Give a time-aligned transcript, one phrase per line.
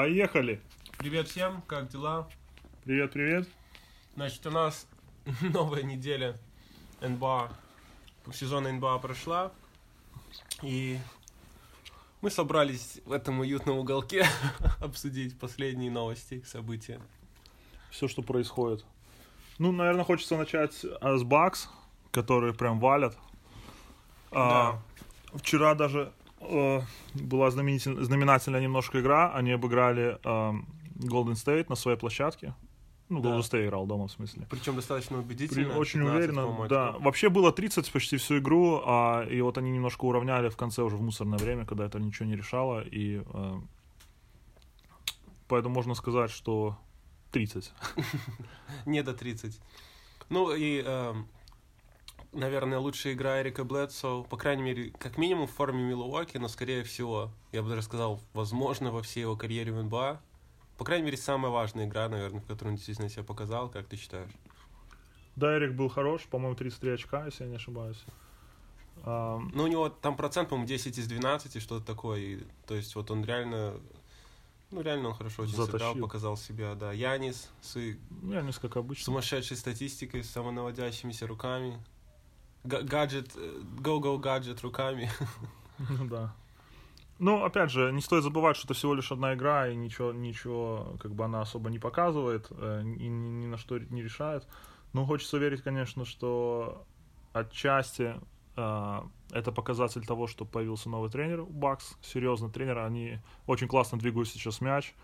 [0.00, 0.62] Поехали!
[0.96, 2.26] Привет всем, как дела?
[2.84, 3.46] Привет, привет.
[4.16, 4.86] Значит, у нас
[5.42, 6.38] новая неделя
[7.02, 7.52] НБА,
[8.32, 9.52] сезона НБА прошла,
[10.62, 10.98] и
[12.22, 14.24] мы собрались в этом уютном уголке
[14.80, 16.98] обсудить последние новости, события.
[17.90, 18.86] Все, что происходит.
[19.58, 21.68] Ну, наверное, хочется начать а, с Бакс,
[22.10, 23.18] которые прям валят.
[24.30, 24.80] А,
[25.34, 26.80] вчера даже э,
[27.14, 29.32] была знаменитель- знаменательная немножко игра.
[29.34, 32.54] Они обыграли эм, Golden State на своей площадке.
[33.08, 33.30] Ну, Да.
[33.30, 34.46] Golden State играл дома, в смысле.
[34.50, 35.76] Причем достаточно При- убедительно.
[35.78, 36.92] очень 15, уверенно, да.
[37.00, 40.96] Вообще было 30 почти всю игру, а, и вот они немножко уравняли в конце уже
[40.96, 43.60] в мусорное время, когда это ничего не решало, и э,
[45.48, 46.76] поэтому можно сказать, что
[47.32, 47.72] 30.
[48.86, 49.60] Не до 30.
[50.28, 51.26] Ну и, эм,
[52.32, 56.82] наверное, лучшая игра Эрика Блэдсоу, по крайней мере, как минимум в форме Милуоки, но, скорее
[56.84, 60.20] всего, я бы даже сказал, возможно, во всей его карьере в НБА.
[60.78, 63.96] По крайней мере, самая важная игра, наверное, в которой он действительно себя показал, как ты
[63.96, 64.30] считаешь?
[65.36, 68.02] Да, Эрик был хорош, по-моему, 33 очка, если я не ошибаюсь.
[69.04, 72.20] А, Ну, у него там процент, по-моему, 10 из 12, что-то такое.
[72.20, 73.74] И, то есть, вот он реально...
[74.70, 76.02] Ну, реально он хорошо очень сыграл, Затащил.
[76.02, 76.92] показал себя, да.
[76.92, 77.74] Янис с
[78.22, 79.04] ну, я несколько обычно.
[79.04, 81.82] сумасшедшей статистикой, с самонаводящимися руками.
[82.64, 85.10] Га- Гаджет, э, go-go гаджет руками.
[85.88, 86.34] Ну да.
[87.18, 90.96] Ну, опять же, не стоит забывать, что это всего лишь одна игра, и ничего, ничего
[91.00, 94.46] как бы она особо не показывает, э, и ни, ни на что не решает.
[94.92, 96.84] Но хочется верить, конечно, что
[97.32, 98.14] отчасти
[98.56, 99.00] э,
[99.30, 104.28] это показатель того, что появился новый тренер у Бакс, серьезный тренер, они очень классно двигают
[104.28, 104.94] сейчас мяч.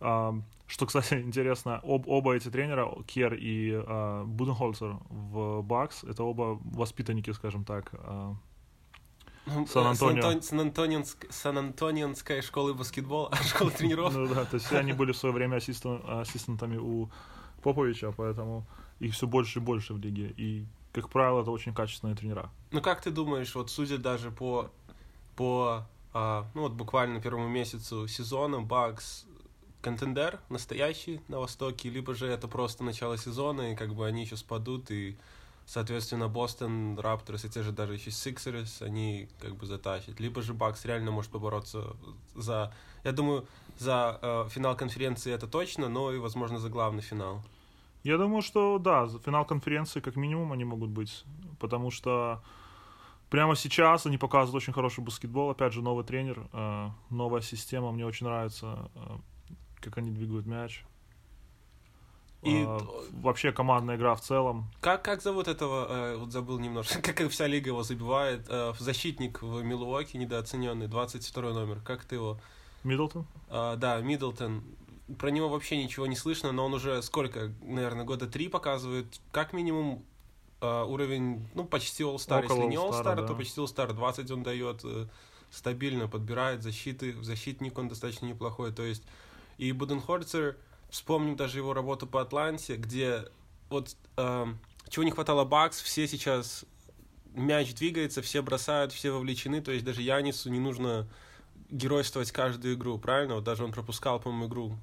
[0.00, 6.60] Что, кстати, интересно, об, оба эти тренера, Кер и а, Буденхольцер в Бакс, это оба
[6.64, 8.36] воспитанники, скажем так, а,
[9.46, 10.22] Сан-Антонио.
[10.22, 14.14] Сан-Антон- Сан-Антонианск- Сан-Антонианская школа баскетбола, школа тренеров.
[14.14, 17.10] Ну да, то есть они были в свое время ассистен- ассистентами у
[17.62, 18.64] Поповича, поэтому
[19.00, 20.32] их все больше и больше в лиге.
[20.36, 22.50] И, как правило, это очень качественные тренера.
[22.70, 24.70] Ну как ты думаешь, вот судя даже по,
[25.36, 25.82] по
[26.12, 29.26] а, ну вот буквально первому месяцу сезона, Бакс
[29.80, 34.36] contender настоящий на Востоке, либо же это просто начало сезона, и как бы они еще
[34.36, 35.16] спадут, и,
[35.66, 40.20] соответственно, Бостон, Рапторс и те же даже еще Сиксерс, они как бы затащат.
[40.20, 41.96] Либо же Бакс реально может побороться
[42.34, 42.72] за,
[43.04, 43.46] я думаю,
[43.78, 47.42] за э, финал конференции это точно, но и, возможно, за главный финал.
[48.02, 51.24] Я думаю, что да, за финал конференции как минимум они могут быть,
[51.58, 52.42] потому что
[53.28, 55.50] прямо сейчас они показывают очень хороший баскетбол.
[55.50, 57.92] Опять же, новый тренер, э, новая система.
[57.92, 59.16] Мне очень нравится, э,
[59.80, 60.84] как они двигают мяч.
[62.42, 62.78] И Э,
[63.12, 64.70] вообще командная игра в целом.
[64.80, 69.42] Как, как зовут этого, э, вот забыл немножко, как вся лига его забивает, э, защитник
[69.42, 72.40] в Милуоке недооцененный, 22 номер, как ты его?
[72.82, 73.26] Миддлтон?
[73.48, 74.64] А, да, Миддлтон.
[75.18, 79.52] Про него вообще ничего не слышно, но он уже сколько, наверное, года три показывает, как
[79.52, 80.04] минимум
[80.60, 82.44] э, уровень, ну, почти All-Star.
[82.44, 83.26] Около Если не All-Star, да.
[83.26, 83.92] то почти All-Star.
[83.92, 85.08] 20 он дает, э,
[85.50, 88.72] стабильно подбирает защиты, защитник он достаточно неплохой.
[88.72, 89.02] То есть
[89.60, 90.56] и Буденхольцер,
[90.88, 93.26] вспомним даже его работу по Атланте, где
[93.68, 96.64] вот эм, чего не хватало Бакс, все сейчас
[97.34, 101.06] мяч двигается, все бросают, все вовлечены, то есть даже Янису не нужно
[101.68, 103.34] геройствовать каждую игру, правильно?
[103.34, 104.76] Вот даже он пропускал, по-моему, игру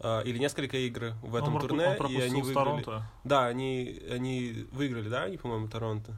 [0.00, 2.54] э, или несколько игр в этом он, турне, он и они выиграли.
[2.54, 3.10] Торонто.
[3.24, 6.14] Да, они, они выиграли, да, они, по-моему, Торонто.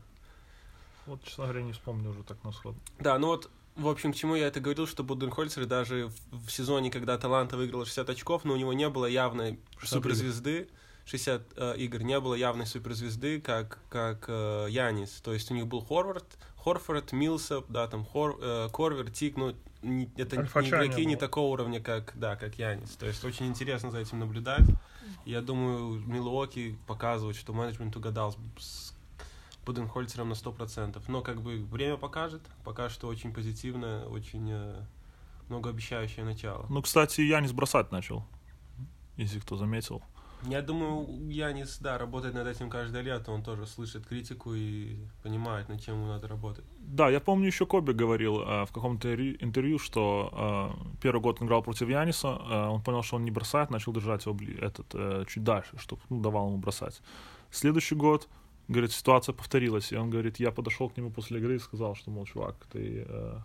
[1.07, 2.75] Вот, честно говоря, не вспомню уже так на сход.
[2.99, 3.49] Да, ну вот,
[3.81, 7.57] в общем, к чему я это говорил, что Буденхольцер даже в, в сезоне, когда Таланта
[7.57, 10.69] выиграл 60 очков, но у него не было явной 60 суперзвезды,
[11.07, 15.21] 60 э, игр, не было явной суперзвезды, как, как э, Янис.
[15.23, 16.27] То есть у них был Хорвард,
[16.57, 21.07] Хорфорд, Милсап, да, там Хор, э, Корвер, Тик, ну, не- это не Альфача не игроки
[21.07, 21.21] не было.
[21.21, 22.91] такого уровня, как, да, как Янис.
[22.97, 24.67] То есть очень интересно за этим наблюдать.
[25.25, 28.95] Я думаю, Милуоки показывает, что менеджмент угадал с
[29.71, 31.03] Буденхольцером на 100%.
[31.09, 32.43] Но как бы время покажет.
[32.65, 34.83] Пока что очень позитивное, очень э,
[35.49, 36.67] многообещающее начало.
[36.69, 38.25] Ну, кстати, Янис бросать начал,
[39.17, 40.03] если кто заметил.
[40.49, 43.31] Я думаю, Янис, да, работает над этим каждое лето.
[43.31, 46.65] Он тоже слышит критику и понимает, над чем ему надо работать.
[46.79, 51.47] Да, я помню, еще Коби говорил э, в каком-то интервью, что э, первый год он
[51.47, 55.25] играл против Яниса, э, он понял, что он не бросает, начал держать его этот, э,
[55.29, 57.03] чуть дальше, чтобы ну, давал ему бросать.
[57.51, 58.29] Следующий год,
[58.71, 62.11] говорит, ситуация повторилась, и он говорит, я подошел к нему после игры и сказал, что,
[62.11, 63.39] мол, чувак, ты, э,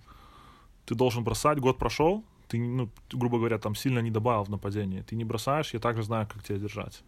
[0.86, 5.02] ты должен бросать, год прошел, ты, ну, грубо говоря, там сильно не добавил в нападении,
[5.02, 7.04] ты не бросаешь, я также знаю, как тебя держать.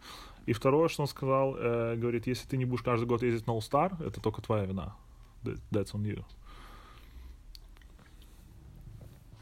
[0.46, 3.52] И второе, что он сказал, э, говорит, если ты не будешь каждый год ездить на
[3.52, 4.96] All-Star, это только твоя вина.
[5.44, 6.24] That- That's on you.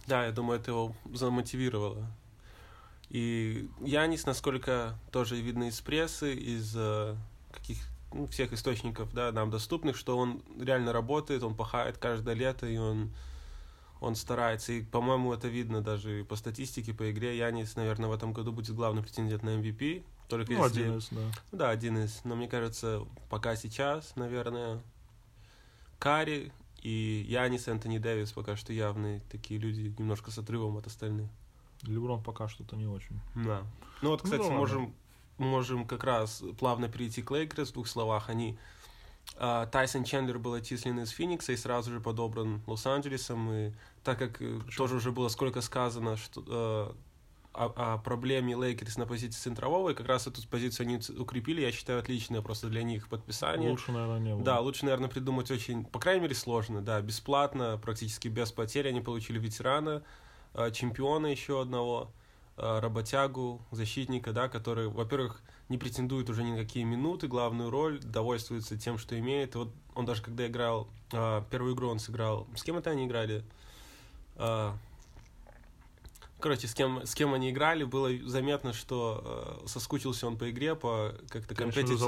[0.06, 2.06] Да, я думаю, это его замотивировало.
[3.08, 7.16] И Янис, насколько тоже видно из прессы, из э,
[7.52, 7.78] каких
[8.16, 12.76] ну, всех источников, да, нам доступных, что он реально работает, он пахает каждое лето, и
[12.76, 13.12] он,
[14.00, 14.72] он старается.
[14.72, 17.36] И, по-моему, это видно даже по статистике, по игре.
[17.36, 20.04] Янис, наверное, в этом году будет главный претендент на MVP.
[20.28, 20.82] Только Ну, если...
[20.82, 21.20] один из, да.
[21.52, 22.20] Да, один из.
[22.24, 24.82] Но мне кажется, пока сейчас, наверное,
[25.98, 26.52] Кари
[26.82, 31.28] и Янис, Энтони Дэвис пока что явные такие люди, немножко с отрывом от остальных.
[31.82, 33.20] Леброн пока что-то не очень.
[33.34, 33.62] Да.
[34.02, 34.56] Ну вот, Ну, кстати, ладно.
[34.56, 34.94] можем,
[35.38, 38.28] можем как раз плавно перейти к Лейкерс в двух словах.
[38.28, 38.58] Они
[39.38, 43.52] а, Тайсон Чендлер был отчислен из Феникса и сразу же подобран Лос-Анджелесом.
[43.52, 43.72] И
[44.04, 46.94] так как э, Причем- тоже уже было сколько сказано что, э,
[47.52, 51.72] о, о проблеме Лейкерс на позиции центрового, и как раз эту позицию они укрепили, я
[51.72, 53.70] считаю, отличное просто для них подписание.
[53.70, 54.44] Лучше, наверное, не было.
[54.44, 59.00] Да, лучше, наверное, придумать очень, по крайней мере, сложно, да, бесплатно, практически без потерь они
[59.00, 60.02] получили ветерана,
[60.54, 62.12] э, чемпиона еще одного,
[62.56, 68.78] работягу, защитника, да, который, во-первых, не претендует уже ни на какие минуты, главную роль, довольствуется
[68.78, 69.54] тем, что имеет.
[69.54, 73.06] И вот он даже когда играл, э, первую игру он сыграл, с кем это они
[73.06, 73.44] играли?
[74.36, 74.72] Э,
[76.38, 80.74] Короче, с кем, с кем они играли, было заметно, что э, соскучился он по игре,
[80.74, 81.98] по как-то компетитив.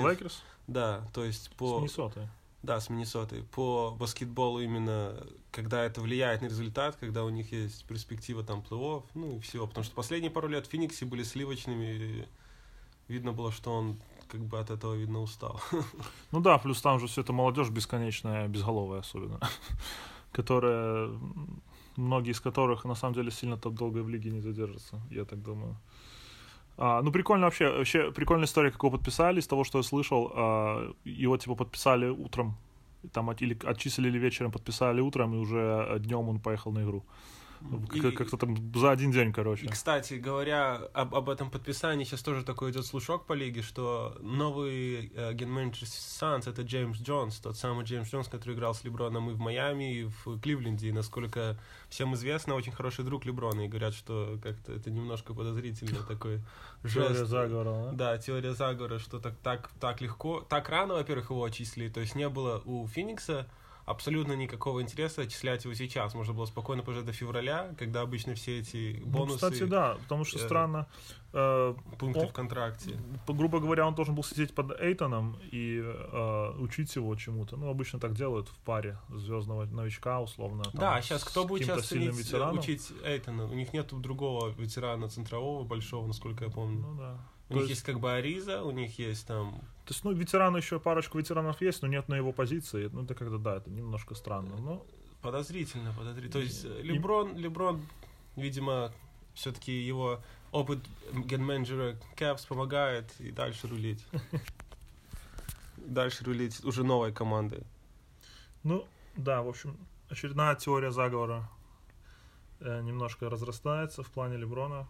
[0.67, 1.79] Да, то есть С по...
[1.79, 2.29] Миннесотой.
[2.63, 3.45] Да, с Миннесотой.
[3.45, 5.17] По баскетболу именно,
[5.53, 9.67] когда это влияет на результат, когда у них есть перспектива там плей-офф, ну и все.
[9.67, 12.29] Потому что последние пару лет в были сливочными, и
[13.07, 13.97] видно было, что он
[14.29, 15.61] как бы от этого, видно, устал.
[16.33, 19.41] Ну да, плюс там же все это молодежь бесконечная, безголовая особенно,
[20.33, 21.11] которая,
[21.97, 25.43] многие из которых на самом деле сильно так долго в лиге не задержатся, я так
[25.43, 25.77] думаю.
[26.81, 30.31] А, ну, прикольно вообще, вообще прикольная история, как его подписали, из того, что я слышал,
[30.35, 32.57] а, его типа подписали утром,
[33.13, 37.03] там от- или отчислили вечером, подписали утром, и уже днем он поехал на игру.
[37.93, 39.67] И- Как- Как-то там за один день, И, короче.
[39.69, 45.13] кстати, говоря об, об этом подписании, сейчас тоже такой идет слушок по лиге, что новый
[45.15, 49.35] э, генменеджер Санс это Джеймс Джонс, тот самый Джеймс Джонс, который играл с Леброном и
[49.35, 51.59] в Майами, и в Кливленде, и, насколько
[51.89, 56.41] всем известно, очень хороший друг Леброна, и говорят, что как-то это немножко подозрительно такой
[56.83, 57.27] Теория жест.
[57.31, 57.93] заговора, да?
[57.93, 62.15] Да, теория заговора, что так, так, так легко, так рано, во-первых, его отчислили, то есть
[62.15, 63.47] не было у Феникса
[63.91, 66.15] абсолютно никакого интереса отчислять его сейчас.
[66.15, 70.25] Можно было спокойно пожать до февраля, когда обычно все эти Ну, бонусы, кстати, да, потому
[70.25, 70.87] что э, странно.
[71.33, 72.99] э, пункты он- в контракте.
[73.27, 77.57] грубо говоря, он должен был сидеть под Эйтоном и э, учить его чему-то.
[77.57, 80.65] Ну, обычно так делают в паре звездного новичка, условно.
[80.65, 82.59] там, Да, сейчас кто будет сейчас ценить, э, ветераном.
[82.59, 83.45] учить Эйтона?
[83.47, 86.81] У них нет другого ветерана центрового большого, насколько я помню.
[86.81, 87.19] Ну да.
[87.51, 89.61] У них есть- есть как бы Ариза, у них есть там...
[89.87, 92.89] То есть, ну, ветераны еще парочку ветеранов есть, но нет на его позиции.
[92.93, 94.57] Ну, это как-то, да, это немножко странно.
[94.59, 94.85] Но
[95.23, 96.33] Подозрительно, подозрительно.
[96.33, 97.83] То есть э, Леброн, Леброн,
[98.37, 98.93] видимо,
[99.35, 100.21] все-таки его
[100.53, 100.79] опыт
[101.13, 104.05] генменеджера Кэпс помогает и дальше рулить.
[105.77, 107.63] Дальше рулить уже новой командой.
[108.63, 108.87] Ну,
[109.17, 109.77] да, в общем,
[110.11, 111.49] очередная теория заговора
[112.61, 114.87] э, немножко разрастается в плане Леброна.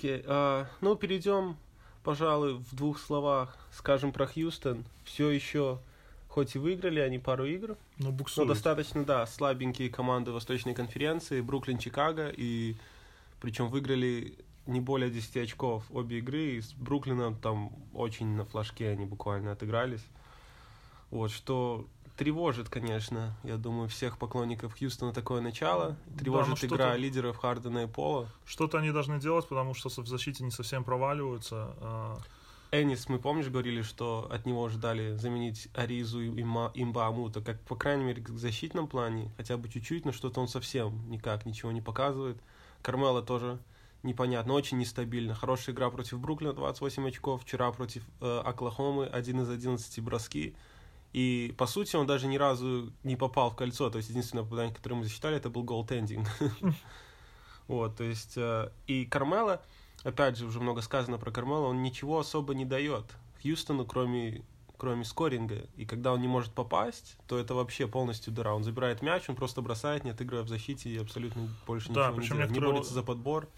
[0.00, 1.58] Окей, а, ну перейдем,
[2.02, 4.86] пожалуй, в двух словах, скажем про Хьюстон.
[5.04, 5.78] Все еще,
[6.26, 11.76] хоть и выиграли они пару игр, Ну, но достаточно, да, слабенькие команды Восточной конференции, Бруклин,
[11.76, 12.76] Чикаго, и
[13.42, 18.88] причем выиграли не более 10 очков обе игры, и с Бруклином там очень на флажке
[18.88, 20.06] они буквально отыгрались.
[21.10, 21.86] Вот, что
[22.16, 25.96] тревожит, конечно, я думаю, всех поклонников Хьюстона такое начало.
[26.18, 28.28] Тревожит ну что-то- игра лидеров Хардена и Пола.
[28.44, 31.74] Что-то они должны делать, потому что в защите не совсем проваливаются.
[31.80, 32.18] а,
[32.72, 37.74] Энис, мы, помнишь, говорили, что от него ждали заменить Аризу и Има- Имбаамута, как, по
[37.74, 41.80] крайней мере, в защитном плане, хотя бы чуть-чуть, но что-то он совсем никак ничего не
[41.82, 42.40] показывает.
[42.82, 43.58] Кармела тоже
[44.04, 45.34] непонятно, очень нестабильно.
[45.34, 50.54] Хорошая игра против Бруклина, 28 очков, вчера против э, Оклахомы, 1 из 11 броски.
[51.12, 54.74] И, по сути, он даже ни разу не попал в кольцо, то есть единственное попадание,
[54.74, 56.26] которое мы засчитали, это был голтендинг.
[57.66, 59.62] Вот, то есть, э, и Кармела,
[60.02, 63.04] опять же, уже много сказано про Кармела, он ничего особо не дает
[63.40, 64.42] Хьюстону, кроме,
[64.76, 65.66] кроме скоринга.
[65.76, 68.54] И когда он не может попасть, то это вообще полностью дыра.
[68.54, 72.40] Он забирает мяч, он просто бросает, не отыгрывая в защите и абсолютно больше Да, ничего
[72.40, 72.50] не делает.
[72.50, 73.48] Не борется за подбор.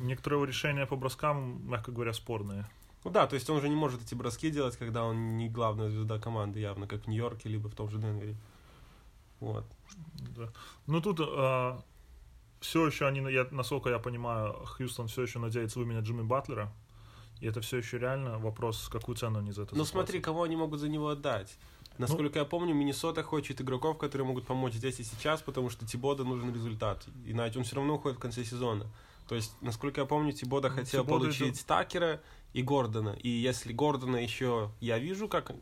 [0.00, 2.66] Некоторые его решения по броскам, мягко говоря, спорные.
[3.04, 5.88] Ну да, то есть он уже не может эти броски делать, когда он не главная
[5.88, 8.36] звезда команды явно, как в Нью-Йорке, либо в том же Денвере.
[9.40, 9.64] Вот.
[10.36, 10.52] Да.
[10.86, 11.18] Ну тут
[12.60, 16.70] все еще они, я, насколько я понимаю, Хьюстон все еще надеется выменять Джимми Батлера.
[17.40, 20.56] И это все еще реально вопрос, какую цену они за это Ну смотри, кого они
[20.56, 21.56] могут за него отдать.
[21.96, 26.24] Насколько я помню, Миннесота хочет игроков, которые могут помочь здесь и сейчас, потому что Тибода
[26.24, 27.06] нужен результат.
[27.24, 28.86] Иначе он все равно уходит в конце сезона.
[29.28, 32.20] То есть, насколько я помню, Тибода Ну, хотел Тибода получить идет- Такера
[32.52, 33.16] и Гордона.
[33.22, 35.52] И если Гордона еще я вижу, как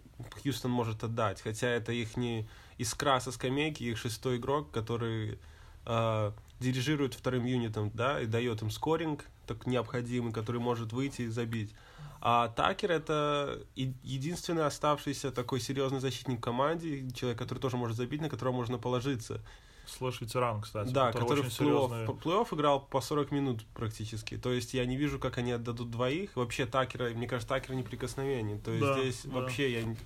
[0.42, 5.38] Хьюстон может отдать, хотя это их не искра со скамейки, их шестой игрок, который
[5.84, 11.28] э, дирижирует вторым юнитом, да, и дает им скоринг так необходимый, который может выйти и
[11.28, 11.74] забить.
[12.20, 18.20] А Такер это единственный оставшийся такой серьезный защитник в команде, человек, который тоже может забить,
[18.20, 19.40] на которого можно положиться.
[19.88, 20.90] Слэш ветеран, кстати.
[20.92, 22.56] Да, который очень в плей-офф, серьезный.
[22.58, 24.36] играл по 40 минут практически.
[24.36, 26.36] То есть я не вижу, как они отдадут двоих.
[26.36, 28.60] Вообще Такера, мне кажется, Такер неприкосновенен.
[28.60, 29.30] То есть Да, здесь да.
[29.40, 29.96] вообще я...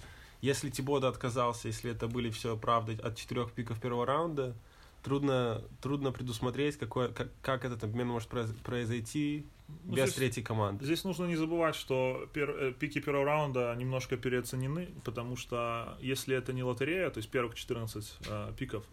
[0.40, 4.56] Если Тибода отказался, если это были все правда от четырех пиков первого раунда,
[5.02, 9.46] трудно, трудно предусмотреть, какое, как, как этот обмен может произ- произойти
[9.84, 10.84] Ну, без здесь- третьей команды.
[10.84, 16.36] Здесь нужно не забывать, что пер- э, пики первого раунда немножко переоценены, потому что если
[16.36, 18.84] это не лотерея, то есть первых 14 э, пиков,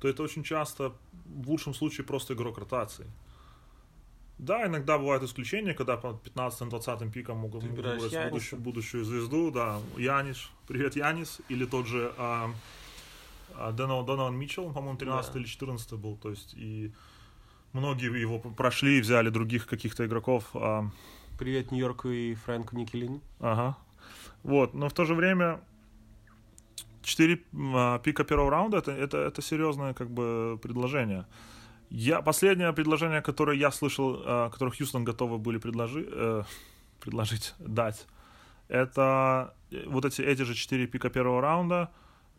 [0.00, 0.92] то это очень часто,
[1.24, 3.06] в лучшем случае, просто игрок ротации.
[4.38, 10.48] Да, иногда бывают исключения, когда по 15-20 пикам могут выбрать будущую, будущую звезду, да, Янис,
[10.68, 12.50] привет, Янис, или тот же а,
[13.56, 15.40] а, Донован, Донован Митчелл, по-моему, 13 Да.
[15.40, 16.92] или 14 был, то есть и
[17.72, 20.88] многие его прошли и взяли других каких-то игроков, а,
[21.38, 23.20] Привет Нью-Йорку и Фрэнку Никелини.
[23.38, 23.76] Ага.
[24.42, 25.60] Вот, но в то же время
[27.08, 27.36] 4
[28.02, 31.26] пика первого раунда это, это, это серьезное как бы предложение.
[31.90, 36.42] Я, последнее предложение, которое я слышал, а, которое Хьюстон готовы были предложи, э,
[37.00, 38.06] предложить, дать,
[38.68, 41.90] это э, вот эти, эти же 4 пика первого раунда,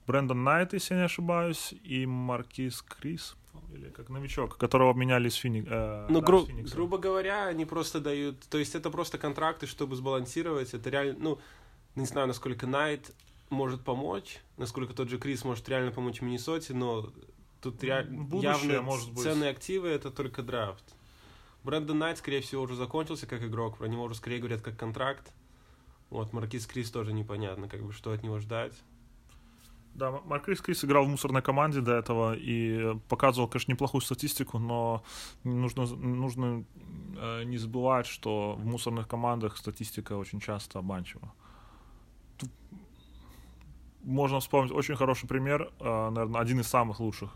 [0.05, 3.35] Брэндон Найт, если я не ошибаюсь, и Маркис Крис,
[3.73, 7.65] или как новичок, которого обменяли из Фини, э, Ну, да, гру- с грубо говоря, они
[7.65, 8.39] просто дают...
[8.49, 10.73] То есть это просто контракты, чтобы сбалансировать.
[10.73, 11.15] Это реально...
[11.19, 11.39] Ну,
[11.95, 13.11] не знаю, насколько Найт
[13.49, 17.11] может помочь, насколько тот же Крис может реально помочь Миннесоте, но
[17.61, 19.23] тут реально явно может быть.
[19.23, 20.83] ценные активы— это только драфт.
[21.63, 25.33] Брэндон Найт, скорее всего, уже закончился как игрок, про него уже скорее говорят как контракт.
[26.09, 28.73] Вот, Маркиз Крис тоже непонятно, как бы, что от него ждать.
[29.95, 35.03] Да, Маркрис Крис играл в мусорной команде до этого и показывал, конечно, неплохую статистику, но
[35.43, 36.63] нужно, нужно
[37.17, 41.33] э, не забывать, что в мусорных командах статистика очень часто обманчива.
[42.37, 42.49] Тут
[44.03, 47.31] можно вспомнить очень хороший пример, э, наверное, один из самых лучших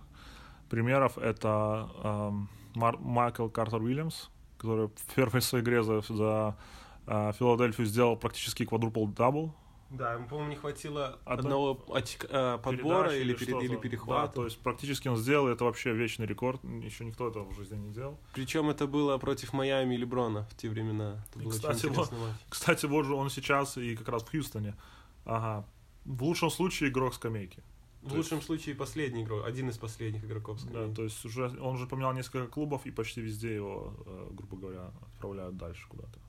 [0.70, 6.56] примеров, это эм, Мар- Майкл Картер Уильямс, который в первой своей игре за, за
[7.06, 9.54] э, Филадельфию сделал практически quadruple-double,
[9.92, 11.34] Да, ему, по-моему, не хватило Одно-
[11.70, 13.66] одного очка- э, подбора передачи или, пере- что-то.
[13.66, 14.28] или перехвата.
[14.28, 17.76] Да, то есть практически он сделал, это вообще вечный рекорд, еще никто этого в жизни
[17.78, 18.18] не делал.
[18.34, 21.24] Причем это было против Майами и Леброна в те времена.
[21.30, 22.08] Это И, кстати, матч.
[22.50, 24.74] Кстати, вот же он сейчас и как раз в Хьюстоне.
[25.26, 25.64] Ага.
[26.06, 27.64] В лучшем случае игрок скамейки.
[28.02, 30.62] В то лучшем случае последний игрок, один из последних игроков.
[30.64, 30.96] Да, скорее.
[30.96, 34.92] то есть уже он уже поменял несколько клубов, и почти везде его, э, грубо говоря,
[35.14, 36.20] отправляют дальше куда-то.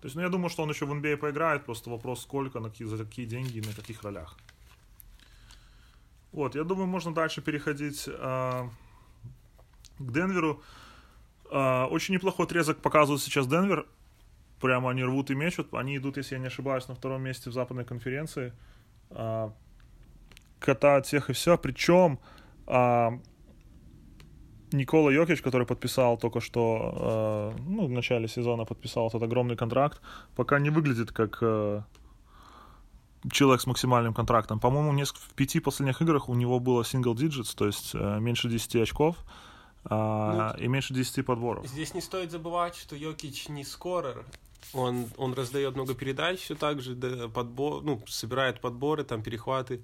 [0.00, 2.70] То есть, ну, я думаю, что он еще в NBA поиграет, просто вопрос, сколько, на
[2.70, 4.36] какие, за какие деньги и на каких ролях.
[6.32, 8.68] Вот, я думаю, можно дальше переходить а,
[9.98, 10.62] к Денверу.
[11.50, 13.86] А, очень неплохой отрезок показывает сейчас Денвер.
[14.60, 15.72] Прямо они рвут и мечут.
[15.74, 18.52] Они идут, если я не ошибаюсь, на втором месте в западной конференции.
[19.14, 19.52] А,
[20.58, 21.58] катают всех и все.
[21.58, 22.18] Причем
[22.66, 23.18] а,
[24.72, 30.00] Никола Йокич, который подписал только что, э, ну, в начале сезона подписал этот огромный контракт,
[30.34, 31.82] пока не выглядит как э,
[33.30, 34.60] человек с максимальным контрактом.
[34.60, 38.76] По-моему, в пяти последних играх у него было single digits, то есть э, меньше 10
[38.76, 39.16] очков
[39.84, 41.66] а, и меньше 10 подборов.
[41.66, 44.24] Здесь не стоит забывать, что Йокич не скорер.
[44.72, 49.82] Он, он раздает много передач все так же, да, подбор, ну, собирает подборы, там, перехваты.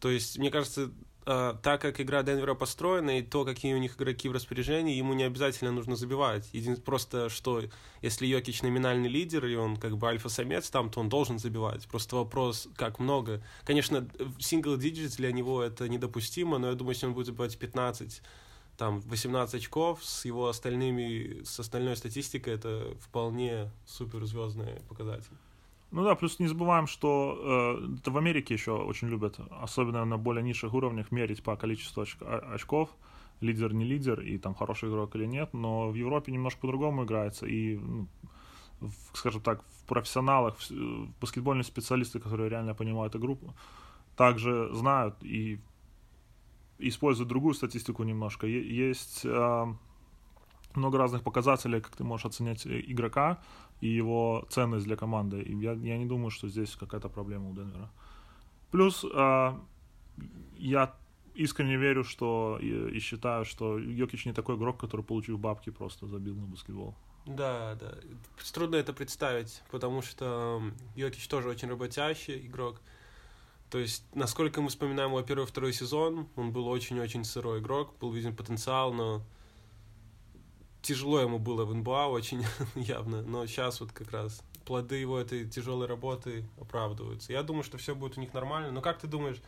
[0.00, 0.92] То есть, мне кажется,
[1.26, 5.12] э, так как игра Денвера построена и то, какие у них игроки в распоряжении, ему
[5.14, 6.48] не обязательно нужно забивать.
[6.52, 6.76] Един...
[6.76, 7.62] Просто что,
[8.00, 11.86] если Йокич номинальный лидер, и он как бы альфа-самец там, то он должен забивать.
[11.88, 13.42] Просто вопрос, как много.
[13.64, 14.08] Конечно,
[14.38, 18.22] сингл digits для него это недопустимо, но я думаю, если он будет забивать 15
[18.78, 25.36] там 18 очков с его остальными, с остальной статистикой, это вполне суперзвездный показатель.
[25.90, 30.16] Ну да, плюс не забываем, что э, это в Америке еще очень любят, особенно на
[30.16, 32.90] более низших уровнях, мерить по количеству оч- очков,
[33.40, 37.46] лидер не лидер, и там хороший игрок или нет, но в Европе немножко по-другому играется,
[37.46, 38.06] и, ну,
[38.80, 43.38] в, скажем так, в профессионалах, в, с- в баскетбольные специалисты, которые реально понимают игру,
[44.14, 45.58] также знают и
[46.78, 48.46] используют другую статистику немножко.
[48.46, 49.66] Есть э,
[50.74, 53.38] много разных показателей, как ты можешь оценять э, игрока
[53.80, 55.40] и его ценность для команды.
[55.42, 57.90] И я, я не думаю, что здесь какая-то проблема у Денвера.
[58.70, 59.52] Плюс э,
[60.56, 60.94] я
[61.34, 66.06] искренне верю, что и, и считаю, что Йокич не такой игрок, который, получив бабки, просто
[66.06, 66.94] забил на баскетбол.
[67.26, 67.94] Да, да.
[68.52, 70.62] Трудно это представить, потому что
[70.96, 72.80] Йокич тоже очень работящий игрок.
[73.70, 78.10] То есть, насколько мы вспоминаем его первый второй сезон, он был очень-очень сырой игрок, был
[78.12, 79.22] виден потенциал, но
[80.80, 82.44] тяжело ему было в НБА очень
[82.74, 83.22] явно.
[83.22, 87.32] Но сейчас вот как раз плоды его этой тяжелой работы оправдываются.
[87.32, 88.70] Я думаю, что все будет у них нормально.
[88.70, 89.40] Но как ты думаешь,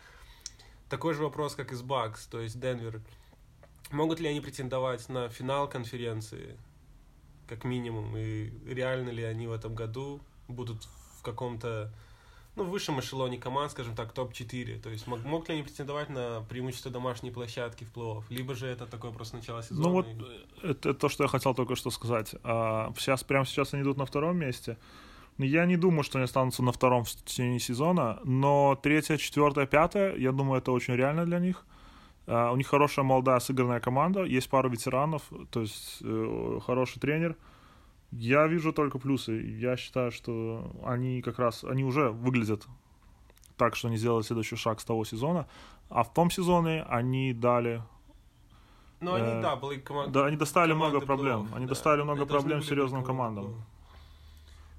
[0.91, 3.01] такой же вопрос, как и с Бакс, то есть Денвер,
[3.91, 6.59] могут ли они претендовать на финал конференции,
[7.49, 10.85] как минимум, и реально ли они в этом году будут
[11.19, 11.93] в каком-то
[12.61, 14.81] ну, в высшем эшелоне команд, скажем так, топ-4.
[14.81, 18.25] То есть мог, мог ли они претендовать на преимущество домашней площадки в плей-офф?
[18.29, 19.89] Либо же это такое просто начало сезона?
[19.89, 20.67] Ну вот, и...
[20.67, 22.35] это то, что я хотел только что сказать.
[22.45, 24.77] А, сейчас, прямо сейчас они идут на втором месте.
[25.39, 30.15] Я не думаю, что они останутся на втором в течение сезона, но третье, четвертое, пятое,
[30.17, 31.65] я думаю, это очень реально для них.
[32.27, 37.37] Uh, у них хорошая молодая сыгранная команда, есть пару ветеранов, то есть uh, хороший тренер.
[38.13, 39.33] Я вижу только плюсы.
[39.33, 42.67] Я считаю, что они как раз, они уже выглядят
[43.57, 45.47] так, что они сделали следующий шаг с того сезона.
[45.89, 47.83] А в том сезоне они дали
[49.01, 50.13] ну, они, э, да, были команд...
[50.13, 51.49] Да, они достали много проблем.
[51.55, 51.71] Они да.
[51.71, 53.65] достали много они проблем серьезным командам.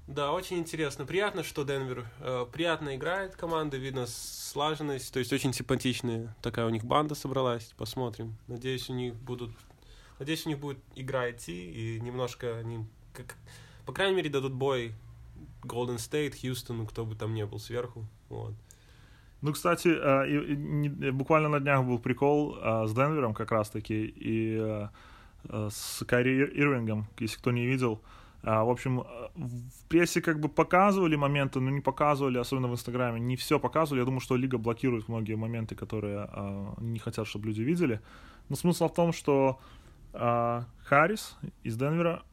[0.06, 1.06] Да, очень интересно.
[1.06, 6.70] Приятно, что Денвер э, приятно играет команда, видно слаженность, то есть очень симпатичная такая у
[6.70, 7.72] них банда собралась.
[7.76, 8.36] Посмотрим.
[8.46, 9.52] Надеюсь, у них будут,
[10.18, 13.36] надеюсь, у них будет игра идти и немножко они как,
[13.86, 14.94] по крайней мере, дадут бой
[15.62, 18.04] Golden State, Хьюстону, кто бы там ни был сверху.
[18.28, 18.54] Вот.
[19.42, 24.88] Ну, кстати, э, буквально на днях был прикол э, с Денвером как раз-таки и э,
[25.68, 28.00] с Кайри Ирвингом, если кто не видел.
[28.44, 29.04] В общем,
[29.36, 34.00] в прессе как бы показывали моменты, но не показывали, особенно в Инстаграме, не все показывали.
[34.00, 36.28] Я думаю, что Лига блокирует многие моменты, которые
[36.80, 38.00] не хотят, чтобы люди видели.
[38.48, 39.60] Но смысл в том, что
[40.12, 42.24] Харрис из Денвера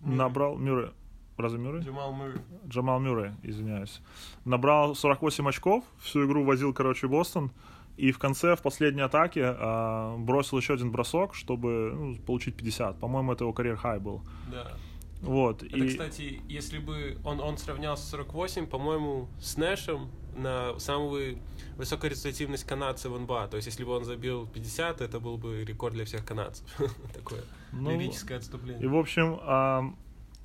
[0.00, 0.90] набрал Мюррей.
[1.36, 1.82] Разве Мюррей?
[1.82, 2.40] Джамал Мюррей.
[2.66, 4.00] Джамал Мюррей, извиняюсь.
[4.44, 7.52] Набрал 48 очков, всю игру возил, короче, Бостон.
[7.96, 12.98] И в конце, в последней атаке, а, бросил еще один бросок, чтобы ну, получить 50.
[12.98, 14.22] По-моему, это его карьер-хай был.
[14.52, 14.72] Да.
[15.20, 15.62] Вот.
[15.64, 15.88] Это, и...
[15.88, 21.38] кстати, если бы он, он сравнялся с 48, по-моему, с Нэшем на самую
[21.76, 23.48] высокую результативность канадцев в НБА.
[23.48, 26.64] То есть, если бы он забил 50, это был бы рекорд для всех канадцев.
[27.14, 28.82] Такое ну, лирическое отступление.
[28.82, 29.94] И, в общем, а,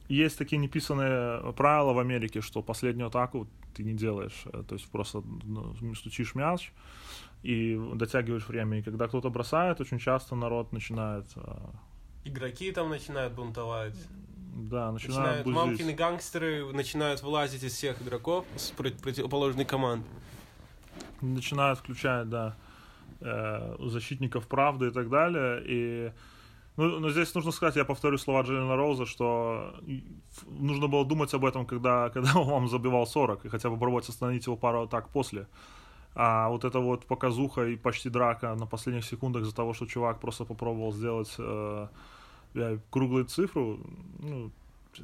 [0.08, 4.44] есть такие неписанные правила в Америке, что последнюю атаку ты не делаешь.
[4.46, 6.72] Э, то есть, просто ну, стучишь мяч
[7.44, 8.80] и дотягиваешь время.
[8.80, 11.26] И когда кто-то бросает, очень часто народ начинает...
[11.36, 11.74] А,
[12.26, 13.98] Игроки там начинают бунтовать.
[14.56, 20.06] Да, начинают, начинают мамкины гангстеры начинают вылазить из всех игроков с противоположной команды.
[21.22, 22.56] Начинают включать, да,
[23.20, 25.64] э, защитников правды и так далее.
[25.66, 26.12] И
[26.76, 29.76] ну, но здесь нужно сказать, я повторю слова Джиллина Роуза, что
[30.48, 34.10] нужно было думать об этом, когда, когда он вам забивал 40, и хотя бы пробовать
[34.10, 35.48] остановить его пару атак после.
[36.16, 40.20] А вот эта вот показуха и почти драка на последних секундах из-за того, что чувак
[40.20, 41.88] просто попробовал сделать э,
[42.90, 43.80] круглую цифру,
[44.20, 44.52] ну,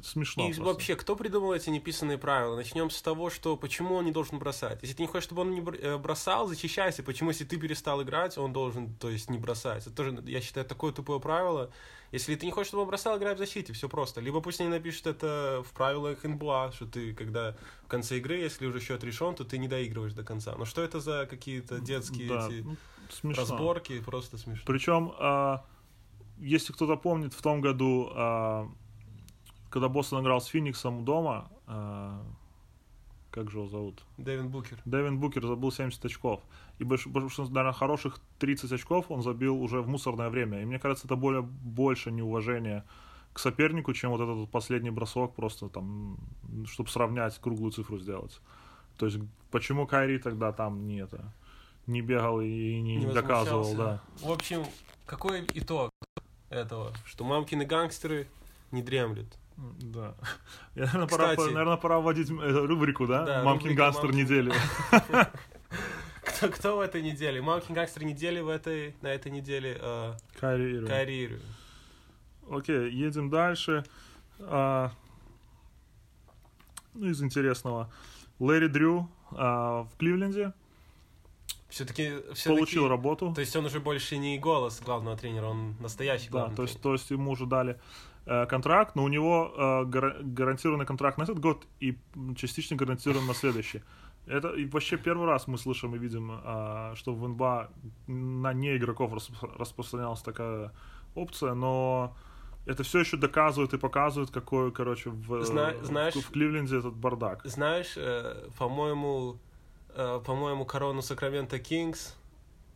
[0.02, 0.44] смешно.
[0.44, 0.62] И просто.
[0.64, 2.56] вообще, кто придумал эти неписанные правила?
[2.56, 4.78] Начнем с того, что почему он не должен бросать.
[4.82, 7.02] Если ты не хочешь, чтобы он не э, бросал, защищайся.
[7.02, 9.86] Почему, если ты перестал играть, он должен, то есть, не бросать?
[9.86, 11.70] Это тоже, я считаю, такое тупое правило.
[12.12, 14.20] Если ты не хочешь, чтобы он бросал, играй в защите, все просто.
[14.20, 18.66] Либо пусть они напишут это в правилах НБА, что ты, когда в конце игры, если
[18.66, 20.54] уже счет решен, то ты не доигрываешь до конца.
[20.56, 22.76] Но что это за какие-то детские да, эти ну,
[23.10, 23.42] смешно.
[23.42, 24.00] разборки?
[24.00, 24.64] Просто смешно.
[24.66, 25.12] Причем...
[25.18, 25.64] А
[26.40, 28.68] если кто-то помнит, в том году, э,
[29.70, 32.20] когда Бостон играл с Фениксом дома, э,
[33.30, 34.02] как же его зовут?
[34.18, 34.78] Дэвин Букер.
[34.84, 36.40] Дэвин Букер забыл 70 очков.
[36.78, 40.62] И, большинство, наверное, хороших 30 очков он забил уже в мусорное время.
[40.62, 42.84] И мне кажется, это более, больше неуважение
[43.32, 46.18] к сопернику, чем вот этот последний бросок, просто там,
[46.66, 48.40] чтобы сравнять, круглую цифру сделать.
[48.98, 49.18] То есть,
[49.50, 51.32] почему Кайри тогда там не это
[51.86, 54.02] не бегал и не, не доказывал, да.
[54.20, 54.64] В общем,
[55.06, 55.90] какой итог?
[56.50, 58.28] этого, что мамкины гангстеры
[58.72, 59.28] не дремлют.
[59.80, 60.14] Да.
[60.74, 63.24] Я, наверное, Кстати, пора, наверное, пора вводить э, рубрику, да?
[63.24, 64.52] да Мамкин гангстер недели.
[66.22, 67.40] Кто, кто в этой неделе?
[67.42, 69.76] Мамкин гангстер недели в этой, на этой неделе?
[69.80, 71.38] Э, Кайри Кайри
[72.50, 73.84] Окей, едем дальше.
[74.40, 74.92] А,
[76.94, 77.92] ну, из интересного.
[78.38, 80.52] Лэри Дрю а, в Кливленде
[81.68, 83.32] все-таки все получил работу.
[83.34, 86.80] То есть он уже больше не голос главного тренера, он настоящий главный да, то есть,
[86.80, 87.78] то есть ему уже дали
[88.46, 91.96] контракт, но у него э, гар- гарантированный контракт на этот год и
[92.36, 93.82] частично гарантирован на следующий.
[94.26, 97.70] Это и вообще первый раз мы слышим и видим, э, что в НБА
[98.06, 100.70] на не игроков распро- распространялась такая
[101.14, 102.14] опция, но
[102.66, 107.40] это все еще доказывает и показывает, какой, короче, в, Зна- знаешь- в Кливленде этот бардак.
[107.44, 109.38] Знаешь, э, по-моему,
[109.96, 112.14] э, по-моему, корону Сакраменто Кингс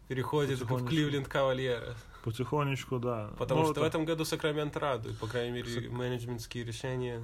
[0.08, 0.86] переходит в.
[0.86, 1.94] Кливленд Кавальера.
[2.24, 3.30] Потихонечку, да.
[3.38, 7.20] Потому Ну, что в это- этом году Сакраменто радует, по крайней мере, Сак- менеджментские решения.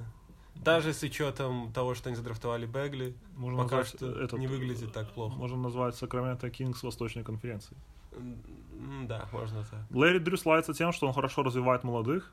[0.55, 4.93] Даже с учетом того, что они задрафтовали Бегли, можно пока назвать что этот, не выглядит
[4.93, 5.35] так плохо.
[5.35, 7.75] Можно назвать Сакраменто Кингс Восточной конференции.
[9.07, 9.79] Да, можно так.
[9.89, 12.31] Лэри Дрю славится тем, что он хорошо развивает молодых,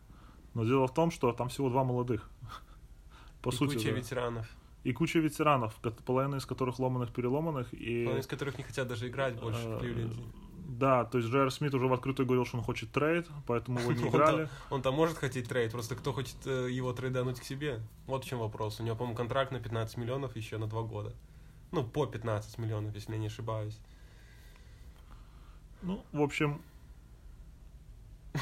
[0.54, 2.28] но дело в том, что там всего два молодых.
[3.42, 3.96] По И сути, куча да.
[3.96, 4.46] ветеранов,
[4.84, 7.72] И куча ветеранов, половина из которых ломаных-переломанных.
[7.72, 10.20] И, половина из которых не хотят даже играть больше в э, Кливленде.
[10.68, 13.80] Да, то есть Джей Ар Смит уже в открытую говорил, что он хочет трейд, поэтому
[13.80, 14.50] его не играли.
[14.68, 17.80] Он там может хотеть трейд, просто кто хочет э, его трейдануть к себе?
[18.06, 18.78] Вот в чем вопрос.
[18.78, 21.14] У него, по-моему, контракт на 15 миллионов еще на два года.
[21.72, 23.78] Ну, по 15 миллионов, если я не ошибаюсь.
[25.80, 26.60] Ну, в общем,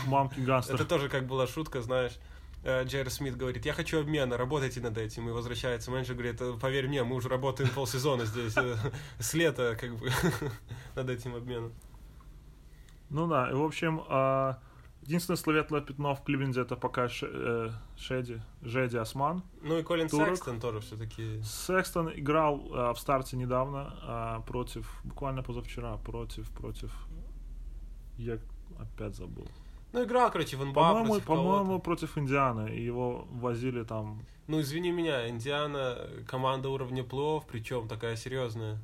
[0.07, 0.75] мамки гангстер.
[0.75, 2.19] Это тоже как была шутка, знаешь.
[2.65, 5.29] Э, Джерри Смит говорит, я хочу обмена, работайте над этим.
[5.29, 8.57] И возвращается менеджер, говорит, «Э, поверь мне, мы уже работаем полсезона здесь.
[8.57, 8.77] э,
[9.21, 10.11] С лета, как бы,
[10.97, 11.73] над этим обменом.
[13.11, 14.59] Ну да, и в общем, а,
[15.03, 19.43] единственное светлое пятно в Кливленде это пока э, Шеди, Жеди Осман.
[19.63, 20.29] Ну и Колин Турок.
[20.29, 21.41] Секстон тоже все-таки.
[21.43, 26.93] Секстон играл а, в старте недавно а, против, буквально позавчера, против, против,
[28.19, 28.39] я
[28.79, 29.47] опять забыл.
[29.93, 34.61] Ну, играл, короче, в НБА По-моему, против по-моему, против Индианы, и его возили там Ну,
[34.61, 38.79] извини меня, Индиана команда уровня плей причем такая серьезная.